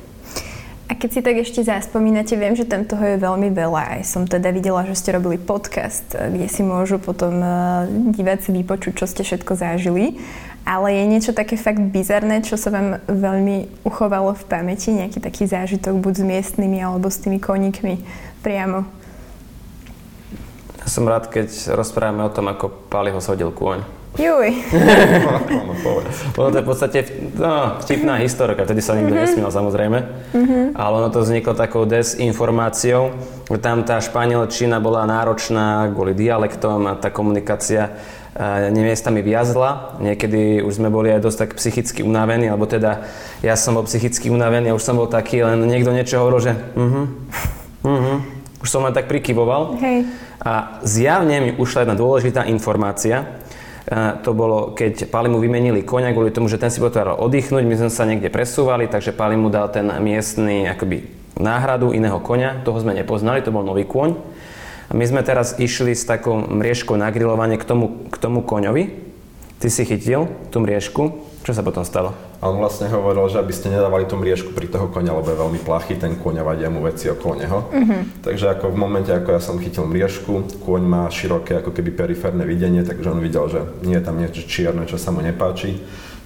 A 0.86 0.94
keď 0.94 1.10
si 1.10 1.20
tak 1.22 1.34
ešte 1.42 1.66
zaspomínate, 1.66 2.38
viem, 2.38 2.54
že 2.54 2.62
tam 2.62 2.86
toho 2.86 3.02
je 3.02 3.18
veľmi 3.18 3.50
veľa. 3.50 3.98
Aj 3.98 4.02
som 4.06 4.22
teda 4.22 4.54
videla, 4.54 4.86
že 4.86 4.94
ste 4.94 5.18
robili 5.18 5.34
podcast, 5.34 6.14
kde 6.14 6.46
si 6.46 6.62
môžu 6.62 7.02
potom 7.02 7.42
eh, 7.42 7.50
diváci 8.14 8.54
vypočuť, 8.54 9.02
čo 9.02 9.06
ste 9.10 9.26
všetko 9.26 9.58
zažili. 9.58 10.22
Ale 10.66 10.94
je 10.94 11.04
niečo 11.06 11.30
také 11.30 11.54
fakt 11.54 11.78
bizarné, 11.78 12.42
čo 12.42 12.58
sa 12.58 12.74
vám 12.74 12.98
veľmi 13.06 13.86
uchovalo 13.86 14.34
v 14.34 14.44
pamäti? 14.50 14.90
Nejaký 14.94 15.22
taký 15.22 15.46
zážitok 15.46 15.94
buď 15.98 16.14
s 16.18 16.24
miestnymi 16.26 16.82
alebo 16.82 17.06
s 17.06 17.22
tými 17.22 17.38
koníkmi 17.38 18.02
priamo? 18.42 18.82
Ja 20.82 20.86
som 20.90 21.06
rád, 21.06 21.30
keď 21.30 21.74
rozprávame 21.74 22.26
o 22.26 22.34
tom, 22.34 22.46
ako 22.50 22.70
Pali 22.90 23.14
ho 23.14 23.18
shodil 23.22 23.50
kôň. 23.50 23.82
Juj. 24.16 24.48
ono 26.40 26.48
to 26.50 26.56
je 26.56 26.64
v 26.64 26.68
podstate 26.68 26.98
no, 27.36 27.76
vtipná 27.84 28.16
historka, 28.24 28.64
vtedy 28.64 28.80
sa 28.80 28.96
nikto 28.96 29.12
mm-hmm. 29.12 29.28
nesmiel 29.28 29.50
samozrejme, 29.52 29.98
mm-hmm. 30.32 30.64
ale 30.72 30.92
ono 31.04 31.08
to 31.12 31.20
vzniklo 31.20 31.52
takou 31.52 31.84
desinformáciou, 31.84 33.12
že 33.48 33.58
tam 33.60 33.84
tá 33.84 34.00
španielčina 34.00 34.80
bola 34.80 35.04
náročná 35.04 35.92
kvôli 35.92 36.16
dialektom 36.16 36.88
a 36.88 36.96
tá 36.96 37.12
komunikácia 37.12 37.92
mi 38.36 39.22
viazla. 39.24 39.96
Niekedy 39.96 40.60
už 40.60 40.76
sme 40.76 40.92
boli 40.92 41.08
aj 41.08 41.24
dosť 41.24 41.38
tak 41.40 41.50
psychicky 41.56 42.00
unavení, 42.04 42.52
alebo 42.52 42.68
teda 42.68 43.08
ja 43.40 43.56
som 43.56 43.80
bol 43.80 43.88
psychicky 43.88 44.28
unavený 44.28 44.72
a 44.72 44.76
už 44.76 44.84
som 44.84 45.00
bol 45.00 45.08
taký, 45.08 45.40
len 45.40 45.64
niekto 45.64 45.88
niečo 45.88 46.20
hovoril, 46.20 46.40
že 46.44 46.52
uh-huh, 46.52 47.06
uh-huh. 47.80 48.16
už 48.60 48.68
som 48.68 48.84
len 48.84 48.92
tak 48.92 49.08
prikyvoval. 49.08 49.80
Hej. 49.80 50.04
A 50.44 50.84
zjavne 50.84 51.36
mi 51.40 51.50
ušla 51.56 51.88
jedna 51.88 51.96
dôležitá 51.96 52.44
informácia, 52.44 53.24
to 54.22 54.30
bolo, 54.34 54.74
keď 54.74 55.06
Pali 55.06 55.30
vymenili 55.30 55.86
konia 55.86 56.10
kvôli 56.10 56.34
tomu, 56.34 56.50
že 56.50 56.58
ten 56.58 56.74
si 56.74 56.82
potreboval 56.82 57.22
oddychnúť, 57.22 57.62
my 57.62 57.76
sme 57.78 57.90
sa 57.90 58.02
niekde 58.02 58.34
presúvali, 58.34 58.90
takže 58.90 59.14
Pali 59.14 59.38
dal 59.46 59.70
ten 59.70 59.86
miestny 60.02 60.66
akoby 60.66 61.06
náhradu 61.38 61.94
iného 61.94 62.18
konia, 62.18 62.58
toho 62.66 62.82
sme 62.82 62.98
nepoznali, 62.98 63.46
to 63.46 63.54
bol 63.54 63.62
nový 63.62 63.86
kôň. 63.86 64.18
A 64.86 64.92
my 64.94 65.04
sme 65.06 65.22
teraz 65.22 65.58
išli 65.58 65.94
s 65.94 66.06
takou 66.06 66.38
mriežkou 66.38 66.98
na 66.98 67.10
grilovanie 67.10 67.58
k 67.58 67.66
tomu, 67.66 68.06
k 68.10 68.16
tomu 68.18 68.42
koňovi. 68.42 68.90
Ty 69.62 69.68
si 69.70 69.82
chytil 69.86 70.30
tú 70.50 70.62
mriežku, 70.62 71.22
čo 71.46 71.54
sa 71.54 71.62
potom 71.62 71.86
stalo? 71.86 72.10
A 72.42 72.50
on 72.50 72.58
vlastne 72.58 72.90
hovoril, 72.90 73.30
že 73.30 73.38
aby 73.38 73.54
ste 73.54 73.70
nedávali 73.70 74.10
tú 74.10 74.18
mriežku 74.18 74.50
pri 74.50 74.66
toho 74.66 74.90
konia, 74.90 75.14
lebo 75.14 75.30
je 75.30 75.38
veľmi 75.38 75.60
plachý 75.62 75.94
ten 75.94 76.18
koň 76.18 76.42
a 76.42 76.44
vadia 76.44 76.66
mu 76.66 76.82
veci 76.82 77.06
okolo 77.06 77.38
neho. 77.38 77.70
Mm-hmm. 77.70 78.26
Takže 78.26 78.58
ako 78.58 78.74
v 78.74 78.76
momente, 78.82 79.14
ako 79.14 79.30
ja 79.30 79.38
som 79.38 79.62
chytil 79.62 79.86
mriežku, 79.86 80.58
kôň 80.66 80.82
má 80.82 81.06
široké 81.06 81.62
ako 81.62 81.70
keby 81.70 81.94
periférne 81.94 82.42
videnie, 82.42 82.82
takže 82.82 83.14
on 83.14 83.22
videl, 83.22 83.46
že 83.46 83.62
nie 83.86 83.94
je 83.94 84.02
tam 84.02 84.18
niečo 84.18 84.42
čierne, 84.42 84.90
čo 84.90 84.98
sa 84.98 85.14
mu 85.14 85.22
nepáči. 85.22 85.78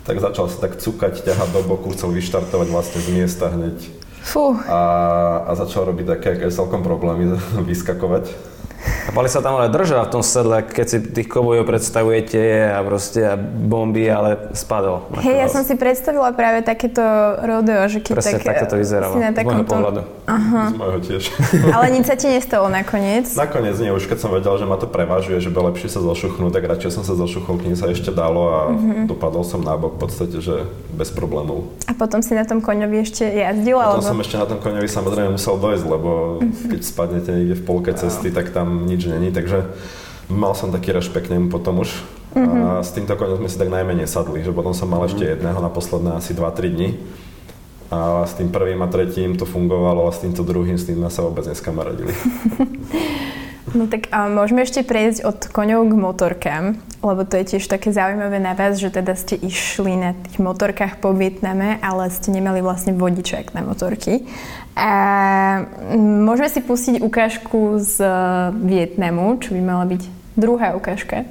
Tak 0.09 0.25
začal 0.25 0.49
sa 0.49 0.57
tak 0.65 0.81
cukať, 0.81 1.21
ťahať 1.21 1.53
do 1.53 1.69
boku, 1.69 1.93
chcel 1.93 2.17
vyštartovať 2.17 2.73
vlastne 2.73 3.05
z 3.05 3.09
miesta 3.13 3.53
hneď. 3.53 3.77
Fú. 4.25 4.57
A, 4.73 4.81
a 5.45 5.53
začal 5.53 5.85
robiť 5.85 6.17
také, 6.17 6.41
také 6.41 6.49
celkom 6.49 6.81
problémy 6.81 7.37
vyskakovať. 7.69 8.33
A 8.81 9.11
Pali 9.13 9.29
sa 9.29 9.45
tam 9.45 9.61
ale 9.61 9.69
držal 9.69 10.09
v 10.09 10.11
tom 10.15 10.23
sedle, 10.25 10.65
keď 10.65 10.87
si 10.87 10.99
tých 11.03 11.29
kovojov 11.29 11.69
predstavujete 11.69 12.73
a 12.73 12.79
proste 12.81 13.37
bomby, 13.43 14.09
ale 14.09 14.55
spadol. 14.57 15.05
Hej, 15.21 15.37
ja 15.37 15.49
som 15.51 15.67
si 15.67 15.77
predstavila 15.77 16.33
práve 16.33 16.65
takéto 16.65 17.03
rodeo, 17.43 17.85
že 17.91 18.01
keď 18.01 18.15
Presne 18.17 18.39
tak, 18.41 18.47
takto 18.47 18.67
to 18.73 18.77
vyzeralo, 18.81 19.19
na 19.19 19.35
z 19.35 19.43
môjho 19.45 19.67
pohľadu. 19.67 20.01
Aha. 20.25 20.63
Z 20.71 20.77
môjho 20.79 21.01
tiež. 21.05 21.23
ale 21.77 21.87
nič 21.93 22.05
sa 22.09 22.17
ti 22.17 22.31
nestalo 22.31 22.71
nakoniec? 22.71 23.29
Nakoniec 23.35 23.77
nie, 23.83 23.91
už 23.93 24.07
keď 24.09 24.19
som 24.23 24.31
vedel, 24.31 24.55
že 24.57 24.65
ma 24.65 24.79
to 24.81 24.87
prevažuje, 24.87 25.43
že 25.43 25.51
by 25.53 25.75
lepšie 25.75 25.91
sa 25.91 26.01
zošuchnúť, 26.01 26.55
tak 26.55 26.65
radšej 26.71 26.91
som 26.95 27.05
sa 27.05 27.19
zošuchnul, 27.19 27.61
kým 27.61 27.75
sa 27.75 27.91
ešte 27.91 28.15
dalo 28.15 28.43
a 28.49 28.61
mm-hmm. 28.73 29.05
dopadol 29.11 29.43
som 29.43 29.61
na 29.61 29.75
bok 29.75 29.99
v 29.99 30.07
podstate, 30.07 30.39
že 30.39 30.71
bez 30.95 31.11
problémov. 31.11 31.67
A 31.91 31.93
potom 31.99 32.23
si 32.23 32.33
na 32.33 32.47
tom 32.47 32.63
koňovi 32.63 33.03
ešte 33.03 33.27
jazdil? 33.27 33.77
Potom 33.77 33.99
alebo? 33.99 34.07
som 34.07 34.21
ešte 34.23 34.37
na 34.39 34.47
tom 34.47 34.63
koňovi 34.63 34.89
samozrejme 34.89 35.35
musel 35.35 35.59
dojsť, 35.59 35.85
lebo 35.85 36.11
mm-hmm. 36.39 36.69
keď 36.71 36.81
spadnete 36.81 37.31
niekde 37.35 37.57
v 37.59 37.65
polke 37.67 37.91
cesty, 37.91 38.31
tak 38.31 38.55
tam 38.55 38.70
nič 38.87 39.11
není, 39.11 39.35
takže 39.35 39.67
mal 40.31 40.55
som 40.55 40.71
taký 40.71 40.95
rešpekt 40.95 41.31
nemu 41.31 41.51
potom 41.51 41.83
už. 41.83 41.91
Mm-hmm. 42.31 42.63
A 42.63 42.69
s 42.87 42.95
týmto 42.95 43.19
koňom 43.19 43.43
sme 43.43 43.51
si 43.51 43.59
tak 43.59 43.75
najmenej 43.75 44.07
sadli, 44.07 44.47
že 44.47 44.55
potom 44.55 44.71
som 44.71 44.87
mal 44.87 45.03
ešte 45.03 45.27
mhm. 45.27 45.31
jedného 45.35 45.59
na 45.59 45.71
posledné 45.71 46.11
asi 46.15 46.31
2-3 46.31 46.71
dní. 46.71 46.91
A 47.91 48.23
s 48.23 48.39
tým 48.39 48.55
prvým 48.55 48.79
a 48.83 48.87
tretím 48.87 49.35
to 49.35 49.43
fungovalo, 49.43 50.07
ale 50.07 50.15
s 50.15 50.23
týmto 50.23 50.47
druhým, 50.47 50.79
s 50.79 50.87
tým 50.87 51.03
sme 51.03 51.11
sa 51.11 51.27
vôbec 51.27 51.43
neskamaradili. 51.43 52.15
No 53.71 53.87
tak 53.87 54.11
a 54.11 54.27
môžeme 54.27 54.67
ešte 54.67 54.83
prejsť 54.83 55.23
od 55.23 55.39
koňov 55.53 55.87
k 55.87 55.95
motorkám, 55.95 56.65
lebo 57.07 57.23
to 57.23 57.39
je 57.39 57.55
tiež 57.55 57.65
také 57.71 57.95
zaujímavé 57.95 58.43
na 58.43 58.57
vás, 58.57 58.83
že 58.83 58.91
teda 58.91 59.15
ste 59.15 59.39
išli 59.39 59.95
na 59.95 60.11
tých 60.17 60.43
motorkách 60.43 60.99
po 60.99 61.15
Vietname, 61.15 61.79
ale 61.79 62.11
ste 62.11 62.35
nemali 62.35 62.65
vlastne 62.65 62.97
vodičák 62.97 63.55
na 63.55 63.63
motorky. 63.63 64.27
A 64.75 64.91
môžeme 65.95 66.51
si 66.51 66.61
pustiť 66.65 67.05
ukážku 67.05 67.79
z 67.79 68.01
Vietnamu, 68.59 69.39
čo 69.39 69.55
by 69.55 69.61
mala 69.63 69.85
byť 69.87 70.03
druhá 70.35 70.75
ukážka. 70.75 71.29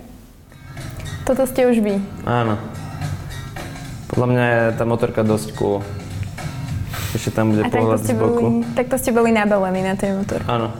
Toto 1.27 1.43
ste 1.45 1.67
už 1.69 1.83
vy. 1.83 2.01
Áno. 2.25 2.57
Podľa 4.09 4.27
mňa 4.31 4.43
je 4.50 4.62
tá 4.79 4.83
motorka 4.89 5.21
dosť 5.21 5.53
cool. 5.59 5.86
Ešte 7.13 7.33
tam 7.33 7.53
bude 7.53 7.65
A 7.65 7.69
pohľad 7.69 8.01
z 8.01 8.13
boku. 8.17 8.62
boli, 8.62 8.65
takto 8.77 8.95
ste 8.98 9.09
boli 9.13 9.29
nabalení 9.33 9.81
na 9.81 9.93
tej 9.98 10.17
motorke. 10.17 10.45
Áno. 10.45 10.74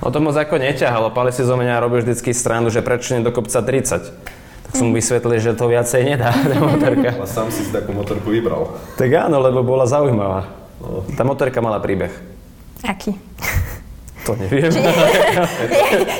O 0.00 0.08
to 0.08 0.18
moc 0.24 0.32
ako 0.32 0.56
neťahalo. 0.56 1.12
Pali 1.12 1.28
si 1.28 1.44
zo 1.44 1.60
mňa 1.60 1.76
robil 1.84 2.00
vždycky 2.00 2.32
stranu, 2.32 2.72
že 2.72 2.80
prečo 2.80 3.12
nie 3.12 3.20
do 3.20 3.32
kopca 3.32 3.60
30. 3.60 4.40
Tak 4.70 4.72
som 4.72 4.88
mu 4.88 4.96
vysvetlil, 4.96 5.36
že 5.42 5.52
to 5.52 5.68
viacej 5.68 6.02
nedá, 6.08 6.32
tá 6.50 6.56
motorka. 6.56 7.20
Ale 7.20 7.28
sám 7.28 7.52
si 7.52 7.68
takú 7.68 7.92
motorku 7.92 8.32
vybral. 8.32 8.80
Tak 8.96 9.12
áno, 9.12 9.42
lebo 9.44 9.60
bola 9.60 9.84
zaujímavá. 9.84 10.48
Tá 11.18 11.22
motorka 11.26 11.60
mala 11.60 11.76
príbeh. 11.82 12.08
Aký? 12.80 13.12
To 14.24 14.36
neviem. 14.36 14.72
ja, 14.80 15.44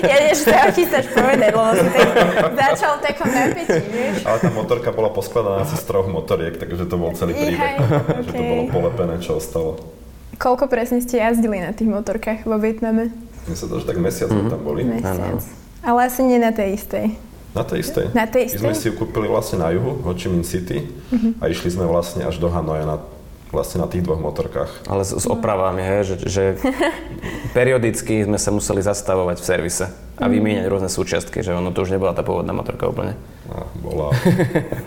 ja 0.04 0.16
než 0.28 0.44
ho 0.44 0.68
chystáš 0.72 1.08
povedať, 1.12 1.52
lebo 1.52 1.72
si 1.72 1.88
tak 1.92 2.08
začal 2.52 2.92
v 2.96 3.00
takom 3.04 3.28
napätí, 3.28 3.80
vieš? 3.92 4.24
Ale 4.24 4.38
tá 4.40 4.50
motorka 4.52 4.88
bola 4.92 5.08
poskladaná 5.12 5.64
z 5.68 5.84
troch 5.84 6.08
motoriek, 6.08 6.56
takže 6.56 6.84
to 6.84 6.96
bol 6.96 7.12
celý 7.16 7.32
príbeh. 7.36 7.60
Ihaj, 7.60 7.76
Že 8.24 8.32
to 8.32 8.42
bolo 8.44 8.64
polepené, 8.72 9.14
čo 9.20 9.36
ostalo. 9.36 9.80
Koľko 10.40 10.72
presne 10.72 11.04
ste 11.04 11.20
jazdili 11.20 11.60
na 11.60 11.76
tých 11.76 11.92
motorkách 11.92 12.48
vo 12.48 12.56
Vietname? 12.56 13.12
My 13.48 13.54
sa 13.56 13.64
to 13.66 13.80
už 13.80 13.84
tak 13.88 13.96
mesiac 13.96 14.28
sme 14.28 14.50
tam 14.50 14.60
boli. 14.60 14.84
Mesiac. 14.84 15.40
Ale 15.80 15.98
asi 16.04 16.20
nie 16.24 16.36
na 16.36 16.52
tej 16.52 16.76
istej. 16.76 17.06
Na 17.50 17.64
tej 17.66 17.78
istej. 17.82 18.06
Na 18.14 18.26
tej 18.28 18.44
My 18.54 18.58
sme 18.62 18.72
istej? 18.76 18.78
si 18.78 18.86
ju 18.90 18.94
kúpili 18.94 19.26
vlastne 19.26 19.58
na 19.58 19.74
juhu, 19.74 19.98
Ho 20.06 20.12
Chi 20.14 20.28
Minh 20.30 20.46
City 20.46 20.86
a 21.42 21.50
išli 21.50 21.72
sme 21.72 21.88
vlastne 21.88 22.22
až 22.22 22.38
do 22.38 22.46
Hanoja 22.46 22.86
na, 22.86 22.96
vlastne 23.50 23.82
na 23.82 23.88
tých 23.90 24.06
dvoch 24.06 24.22
motorkách. 24.22 24.86
Ale 24.86 25.02
s, 25.02 25.14
s 25.14 25.26
opravami, 25.26 25.82
hej, 25.82 26.00
že, 26.06 26.16
že 26.26 26.42
periodicky 27.56 28.22
sme 28.22 28.38
sa 28.38 28.54
museli 28.54 28.82
zastavovať 28.82 29.36
v 29.42 29.44
servise 29.44 29.86
a 30.20 30.28
vymieňať 30.28 30.68
rôzne 30.68 30.90
súčiastky, 30.92 31.40
že 31.40 31.56
ono 31.56 31.72
to 31.72 31.82
už 31.82 31.96
nebola 31.96 32.12
tá 32.12 32.20
pôvodná 32.20 32.52
motorka 32.52 32.86
úplne. 32.86 33.16
A 33.50 33.66
bola, 33.82 34.14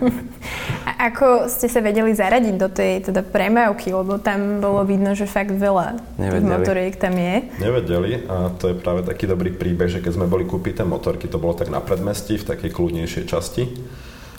A 0.88 1.10
ako 1.10 1.48
ste 1.48 1.68
sa 1.68 1.80
vedeli 1.80 2.12
zaradiť 2.12 2.54
do 2.54 2.68
tej 2.68 3.08
teda 3.10 3.24
premávky, 3.24 3.92
lebo 3.92 4.16
tam 4.20 4.60
bolo 4.60 4.84
vidno, 4.84 5.12
že 5.16 5.28
fakt 5.28 5.52
veľa 5.52 5.96
tých 6.16 6.28
Nevedeli. 6.28 6.48
motoriek 6.48 6.94
tam 6.96 7.14
je. 7.16 7.34
nevedeli 7.60 8.24
a 8.28 8.52
to 8.54 8.72
je 8.72 8.74
práve 8.76 9.04
taký 9.04 9.24
dobrý 9.28 9.52
príbeh, 9.52 9.90
že 9.90 10.00
keď 10.00 10.12
sme 10.16 10.26
boli 10.30 10.44
kúpiť 10.44 10.80
tie 10.80 10.86
motorky, 10.86 11.28
to 11.28 11.40
bolo 11.40 11.56
tak 11.56 11.68
na 11.68 11.80
predmestí, 11.80 12.36
v 12.36 12.48
takej 12.48 12.70
kľudnejšej 12.72 13.24
časti. 13.26 13.64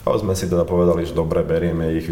A 0.06 0.14
sme 0.22 0.38
si 0.38 0.46
teda 0.46 0.62
povedali, 0.62 1.02
že 1.02 1.18
dobre, 1.18 1.42
berieme 1.42 1.98
ich, 1.98 2.06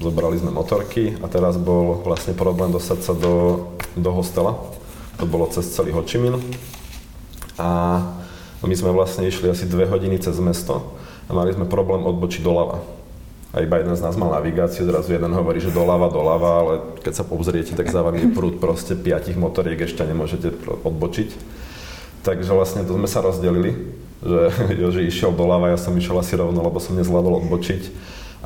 zobrali 0.00 0.36
sme 0.40 0.52
motorky 0.52 1.16
a 1.20 1.26
teraz 1.28 1.56
bol 1.60 2.02
vlastne 2.04 2.36
problém 2.36 2.72
dostať 2.72 2.98
sa 3.02 3.12
do, 3.16 3.68
do 3.96 4.10
hostela. 4.12 4.56
To 5.16 5.24
bolo 5.24 5.48
cez 5.48 5.72
celý 5.72 5.96
Ho 5.96 6.04
Chi 6.04 6.20
Minh. 6.20 6.40
A 7.56 8.00
my 8.60 8.74
sme 8.76 8.92
vlastne 8.92 9.24
išli 9.24 9.48
asi 9.48 9.64
dve 9.64 9.88
hodiny 9.88 10.20
cez 10.20 10.36
mesto 10.40 10.96
a 11.26 11.30
mali 11.32 11.56
sme 11.56 11.64
problém 11.64 12.04
odbočiť 12.04 12.42
doľava. 12.44 12.96
A 13.56 13.64
iba 13.64 13.80
jeden 13.80 13.96
z 13.96 14.04
nás 14.04 14.20
mal 14.20 14.36
navigáciu, 14.36 14.84
zrazu 14.84 15.16
jeden 15.16 15.32
hovorí, 15.32 15.64
že 15.64 15.72
doľava, 15.72 16.12
doľava, 16.12 16.50
ale 16.60 16.72
keď 17.00 17.12
sa 17.16 17.24
obzriete, 17.24 17.72
tak 17.72 17.88
za 17.88 18.04
vami 18.04 18.28
je 18.28 18.34
prúd 18.36 18.60
proste 18.60 18.92
piatich 18.92 19.38
motoriek, 19.38 19.80
ešte 19.80 20.04
nemôžete 20.04 20.52
odbočiť. 20.84 21.30
Takže 22.20 22.52
vlastne 22.52 22.84
to 22.84 22.92
sme 22.92 23.08
sa 23.08 23.24
rozdelili, 23.24 23.96
že 24.20 24.52
Joži 24.82 25.08
išiel 25.08 25.32
doľava, 25.32 25.72
ja 25.72 25.78
som 25.80 25.96
išiel 25.96 26.20
asi 26.20 26.36
rovno, 26.36 26.60
lebo 26.60 26.76
som 26.82 26.98
nezvládol 27.00 27.46
odbočiť. 27.46 27.82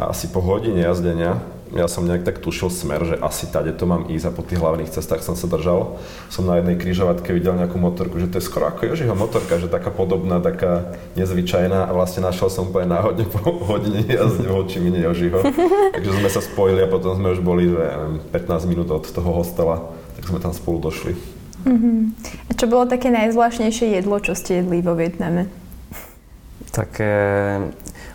A 0.01 0.17
asi 0.17 0.33
po 0.33 0.41
hodine 0.41 0.81
jazdenia, 0.81 1.45
ja 1.77 1.85
som 1.87 2.09
nejak 2.09 2.25
tak 2.25 2.41
tušil 2.41 2.73
smer, 2.73 3.05
že 3.05 3.21
asi 3.21 3.45
tade 3.45 3.71
to 3.77 3.85
mám 3.85 4.09
ísť 4.09 4.33
a 4.33 4.35
po 4.35 4.41
tých 4.41 4.59
hlavných 4.59 4.89
cestách 4.89 5.21
som 5.21 5.37
sa 5.37 5.45
držal. 5.45 6.01
Som 6.33 6.49
na 6.49 6.57
jednej 6.57 6.81
križovatke 6.81 7.31
videl 7.37 7.55
nejakú 7.55 7.77
motorku, 7.77 8.17
že 8.17 8.33
to 8.33 8.41
je 8.41 8.49
skoro 8.49 8.73
ako 8.73 8.89
Jožiho 8.89 9.13
motorka, 9.13 9.61
že 9.61 9.69
taká 9.69 9.93
podobná, 9.93 10.41
taká 10.41 10.97
nezvyčajná 11.21 11.87
a 11.87 11.93
vlastne 11.93 12.25
našiel 12.25 12.49
som 12.49 12.73
úplne 12.73 12.97
náhodne 12.97 13.29
po 13.29 13.45
hodine 13.71 14.03
jazde 14.09 14.49
v 14.49 14.57
Ho 14.57 14.65
Chi 14.65 14.81
Minh 14.81 15.05
Jožiho. 15.05 15.45
Takže 15.95 16.11
sme 16.17 16.31
sa 16.33 16.41
spojili 16.41 16.81
a 16.81 16.89
potom 16.89 17.15
sme 17.15 17.37
už 17.37 17.45
boli, 17.45 17.69
že 17.69 17.79
ja 17.79 17.97
neviem, 18.01 18.25
15 18.33 18.73
minút 18.73 18.89
od 18.89 19.05
toho 19.05 19.31
hostela, 19.37 19.85
tak 20.17 20.27
sme 20.27 20.41
tam 20.41 20.57
spolu 20.57 20.81
došli. 20.91 21.13
A 22.49 22.53
čo 22.57 22.65
bolo 22.73 22.89
také 22.89 23.13
najzvláštnejšie 23.13 24.01
jedlo, 24.01 24.17
čo 24.19 24.33
ste 24.33 24.65
jedli 24.65 24.81
vo 24.81 24.97
Vietname? 24.97 25.53
Také... 26.73 27.13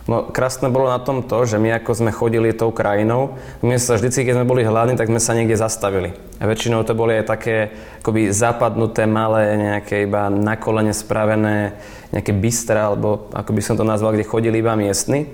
No, 0.06 0.22
krásne 0.30 0.70
bolo 0.70 0.86
na 0.86 1.02
tom 1.02 1.26
to, 1.26 1.42
že 1.42 1.58
my 1.58 1.82
ako 1.82 1.98
sme 1.98 2.14
chodili 2.14 2.54
tou 2.54 2.70
krajinou, 2.70 3.34
my 3.58 3.74
sa 3.74 3.98
vždycky, 3.98 4.22
keď 4.22 4.38
sme 4.38 4.46
boli 4.46 4.62
hladní, 4.62 4.94
tak 4.94 5.10
sme 5.10 5.18
sa 5.18 5.34
niekde 5.34 5.58
zastavili. 5.58 6.14
A 6.38 6.46
väčšinou 6.46 6.86
to 6.86 6.94
boli 6.94 7.18
aj 7.18 7.26
také 7.26 7.74
akoby 8.06 8.30
zapadnuté, 8.30 9.02
malé, 9.10 9.58
nejaké 9.58 10.06
iba 10.06 10.30
na 10.30 10.54
kolene 10.54 10.94
spravené, 10.94 11.74
nejaké 12.14 12.30
bystra, 12.30 12.86
alebo 12.86 13.26
ako 13.34 13.50
by 13.50 13.62
som 13.66 13.74
to 13.74 13.82
nazval, 13.82 14.14
kde 14.14 14.22
chodili 14.22 14.62
iba 14.62 14.78
miestni. 14.78 15.26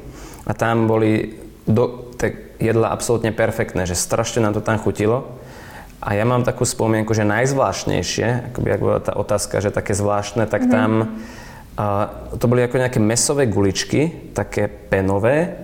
A 0.49 0.57
tam 0.57 0.89
boli 0.89 1.37
do, 1.69 2.09
tak 2.17 2.57
jedla 2.57 2.97
absolútne 2.97 3.29
perfektné, 3.29 3.85
že 3.85 3.93
strašne 3.93 4.41
nám 4.41 4.57
to 4.57 4.65
tam 4.65 4.81
chutilo. 4.81 5.37
A 6.01 6.17
ja 6.17 6.25
mám 6.25 6.49
takú 6.49 6.65
spomienku, 6.65 7.13
že 7.13 7.29
najzvláštnejšie, 7.29 8.51
akoby 8.51 8.69
ak 8.73 8.81
bola 8.81 8.99
tá 9.05 9.13
otázka, 9.15 9.61
že 9.61 9.69
také 9.69 9.93
zvláštne, 9.93 10.49
tak 10.49 10.67
tam 10.67 11.21
a 11.73 12.13
to 12.37 12.45
boli 12.49 12.61
ako 12.61 12.77
nejaké 12.77 13.01
mesové 13.01 13.49
guličky, 13.49 14.33
také 14.37 14.69
penové, 14.69 15.57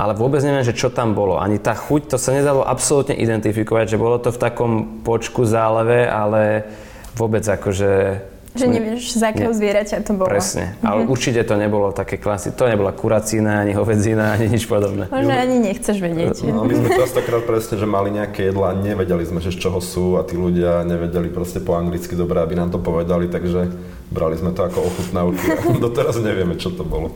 ale 0.00 0.16
vôbec 0.16 0.40
neviem, 0.40 0.64
že 0.64 0.72
čo 0.72 0.88
tam 0.88 1.12
bolo. 1.12 1.36
Ani 1.36 1.60
tá 1.60 1.76
chuť, 1.76 2.08
to 2.08 2.16
sa 2.16 2.32
nedalo 2.32 2.64
absolútne 2.64 3.12
identifikovať, 3.20 3.92
že 3.92 4.00
bolo 4.00 4.16
to 4.16 4.32
v 4.32 4.40
takom 4.40 5.04
počku 5.04 5.44
záleve, 5.44 6.08
ale 6.08 6.64
vôbec 7.12 7.44
akože... 7.44 8.24
Že 8.50 8.66
nevieš, 8.66 9.14
z 9.14 9.22
akého 9.30 9.52
Nie. 9.52 9.58
zvieraťa 9.60 9.96
to 10.02 10.16
bolo. 10.16 10.26
Presne. 10.26 10.74
Ale 10.82 11.06
určite 11.06 11.44
to 11.46 11.54
nebolo 11.54 11.92
také 11.94 12.18
klasy. 12.18 12.50
To 12.56 12.66
nebola 12.66 12.90
kuracína, 12.90 13.62
ani 13.62 13.76
hovedzina, 13.76 14.34
ani 14.34 14.50
nič 14.50 14.66
podobné. 14.66 15.06
Možno 15.06 15.36
ani 15.36 15.70
nechceš 15.70 16.02
vedieť. 16.02 16.48
No, 16.48 16.66
my 16.66 16.74
sme 16.74 16.88
častokrát 16.96 17.46
presne, 17.46 17.78
že 17.78 17.86
mali 17.86 18.10
nejaké 18.10 18.50
jedlá 18.50 18.72
a 18.72 18.78
nevedeli 18.80 19.22
sme, 19.22 19.38
že 19.38 19.54
z 19.54 19.68
čoho 19.68 19.78
sú 19.78 20.18
a 20.18 20.26
tí 20.26 20.34
ľudia 20.34 20.82
nevedeli 20.82 21.30
proste 21.30 21.62
po 21.62 21.78
anglicky 21.78 22.18
dobre, 22.18 22.42
aby 22.42 22.58
nám 22.58 22.74
to 22.74 22.82
povedali, 22.82 23.30
takže 23.30 23.70
brali 24.10 24.34
sme 24.36 24.50
to 24.50 24.66
ako 24.66 24.90
ochutnávky 24.90 25.44
a 25.48 25.56
doteraz 25.86 26.18
nevieme, 26.18 26.58
čo 26.58 26.74
to 26.74 26.82
bolo. 26.82 27.14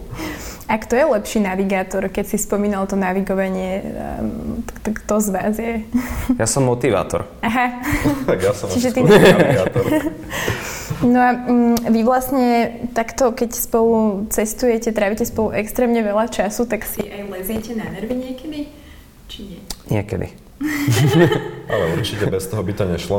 A 0.64 0.80
kto 0.80 0.96
je 0.96 1.04
lepší 1.04 1.44
navigátor, 1.44 2.08
keď 2.08 2.24
si 2.24 2.40
spomínal 2.40 2.88
to 2.88 2.96
navigovanie, 2.96 3.84
tak, 4.64 4.76
tak 4.80 4.92
kto 5.04 5.14
z 5.20 5.28
vás 5.28 5.54
je? 5.60 5.84
Ja 6.40 6.48
som 6.48 6.64
motivátor. 6.64 7.28
Aha. 7.44 7.84
Tak 8.30 8.38
ja 8.40 8.52
som 8.56 8.72
Čiže 8.72 8.96
ty- 8.96 9.04
navigátor. 9.04 9.84
No 11.04 11.18
a 11.20 11.30
mm, 11.36 11.90
vy 11.92 12.00
vlastne 12.00 12.46
takto, 12.96 13.36
keď 13.36 13.52
spolu 13.52 14.24
cestujete, 14.32 14.88
trávite 14.94 15.28
spolu 15.28 15.52
extrémne 15.52 16.00
veľa 16.00 16.32
času, 16.32 16.64
tak 16.64 16.88
si 16.88 17.04
aj 17.04 17.28
leziete 17.28 17.76
na 17.76 17.84
nervy 17.92 18.14
niekedy? 18.14 18.60
Či 19.28 19.38
nie? 19.44 19.60
Niekedy. 19.90 20.32
Ale 21.68 21.84
určite 21.92 22.24
bez 22.30 22.48
toho 22.48 22.64
by 22.64 22.72
to 22.72 22.84
nešlo. 22.88 23.18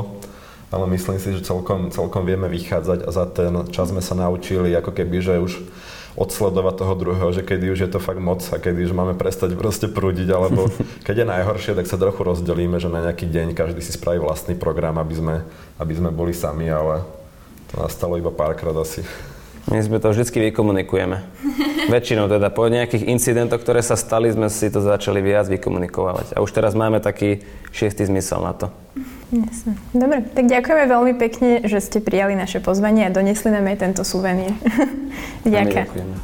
Ale 0.73 0.89
myslím 0.89 1.21
si, 1.21 1.33
že 1.35 1.45
celkom, 1.45 1.93
celkom 1.93 2.25
vieme 2.25 2.49
vychádzať 2.49 3.05
a 3.05 3.09
za 3.13 3.25
ten 3.29 3.53
čas 3.69 3.93
sme 3.93 4.01
sa 4.01 4.17
naučili 4.17 4.73
ako 4.73 4.91
keby, 4.91 5.17
že 5.21 5.37
už 5.37 5.53
odsledovať 6.15 6.73
toho 6.79 6.93
druhého, 6.95 7.29
že 7.35 7.43
kedy 7.43 7.75
už 7.75 7.79
je 7.85 7.89
to 7.91 7.99
fakt 7.99 8.23
moc 8.23 8.39
a 8.39 8.55
kedy 8.55 8.87
už 8.87 8.95
máme 8.95 9.19
prestať 9.19 9.51
proste 9.59 9.91
prúdiť, 9.91 10.31
alebo 10.31 10.71
keď 11.07 11.15
je 11.23 11.31
najhoršie, 11.31 11.71
tak 11.75 11.85
sa 11.91 11.99
trochu 11.99 12.23
rozdelíme, 12.23 12.79
že 12.79 12.87
na 12.87 13.03
nejaký 13.03 13.27
deň 13.27 13.51
každý 13.51 13.83
si 13.83 13.93
spraví 13.93 14.23
vlastný 14.23 14.55
program, 14.55 14.95
aby 14.97 15.15
sme, 15.15 15.35
aby 15.75 15.93
sme 15.93 16.09
boli 16.15 16.31
sami, 16.31 16.71
ale 16.71 17.03
to 17.71 17.83
nastalo 17.83 18.15
iba 18.15 18.31
párkrát 18.31 18.73
asi. 18.79 19.03
My 19.65 19.81
sme 19.81 19.97
to 19.97 20.13
vždycky 20.13 20.39
vykomunikujeme. 20.53 21.25
Väčšinou 21.93 22.29
teda 22.29 22.53
po 22.53 22.69
nejakých 22.69 23.09
incidentoch, 23.09 23.59
ktoré 23.65 23.81
sa 23.81 23.97
stali, 23.97 24.29
sme 24.29 24.47
si 24.47 24.69
to 24.69 24.79
začali 24.79 25.19
viac 25.19 25.49
vykomunikovať. 25.49 26.37
A 26.37 26.41
už 26.45 26.53
teraz 26.53 26.77
máme 26.77 27.01
taký 27.01 27.41
šiestý 27.73 28.05
zmysel 28.05 28.45
na 28.45 28.53
to. 28.53 28.67
Jasne. 29.35 29.75
Dobre, 29.91 30.23
tak 30.23 30.47
ďakujeme 30.47 30.85
veľmi 30.87 31.13
pekne, 31.19 31.49
že 31.67 31.83
ste 31.83 31.99
prijali 31.99 32.39
naše 32.39 32.63
pozvanie 32.63 33.03
a 33.03 33.11
donesli 33.11 33.51
nám 33.51 33.67
aj 33.67 33.77
tento 33.83 34.03
suvenír. 34.07 34.55
Ďakujem. 35.43 35.83
ďakujeme. 35.83 36.15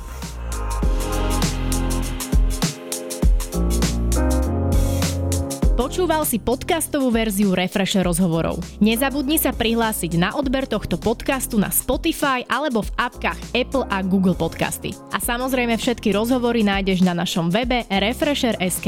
Počúval 5.91 6.23
si 6.23 6.39
podcastovú 6.39 7.11
verziu 7.11 7.51
Refresher 7.51 8.07
rozhovorov. 8.07 8.63
Nezabudni 8.79 9.35
sa 9.35 9.51
prihlásiť 9.51 10.15
na 10.15 10.31
odber 10.39 10.63
tohto 10.63 10.95
podcastu 10.95 11.59
na 11.59 11.67
Spotify 11.67 12.47
alebo 12.47 12.79
v 12.79 12.95
apkách 12.95 13.39
Apple 13.51 13.83
a 13.91 13.99
Google 13.99 14.37
Podcasty. 14.37 14.95
A 15.11 15.19
samozrejme 15.19 15.75
všetky 15.75 16.15
rozhovory 16.15 16.63
nájdeš 16.63 17.03
na 17.03 17.11
našom 17.11 17.51
webe 17.51 17.83
Refresher.sk. 17.91 18.87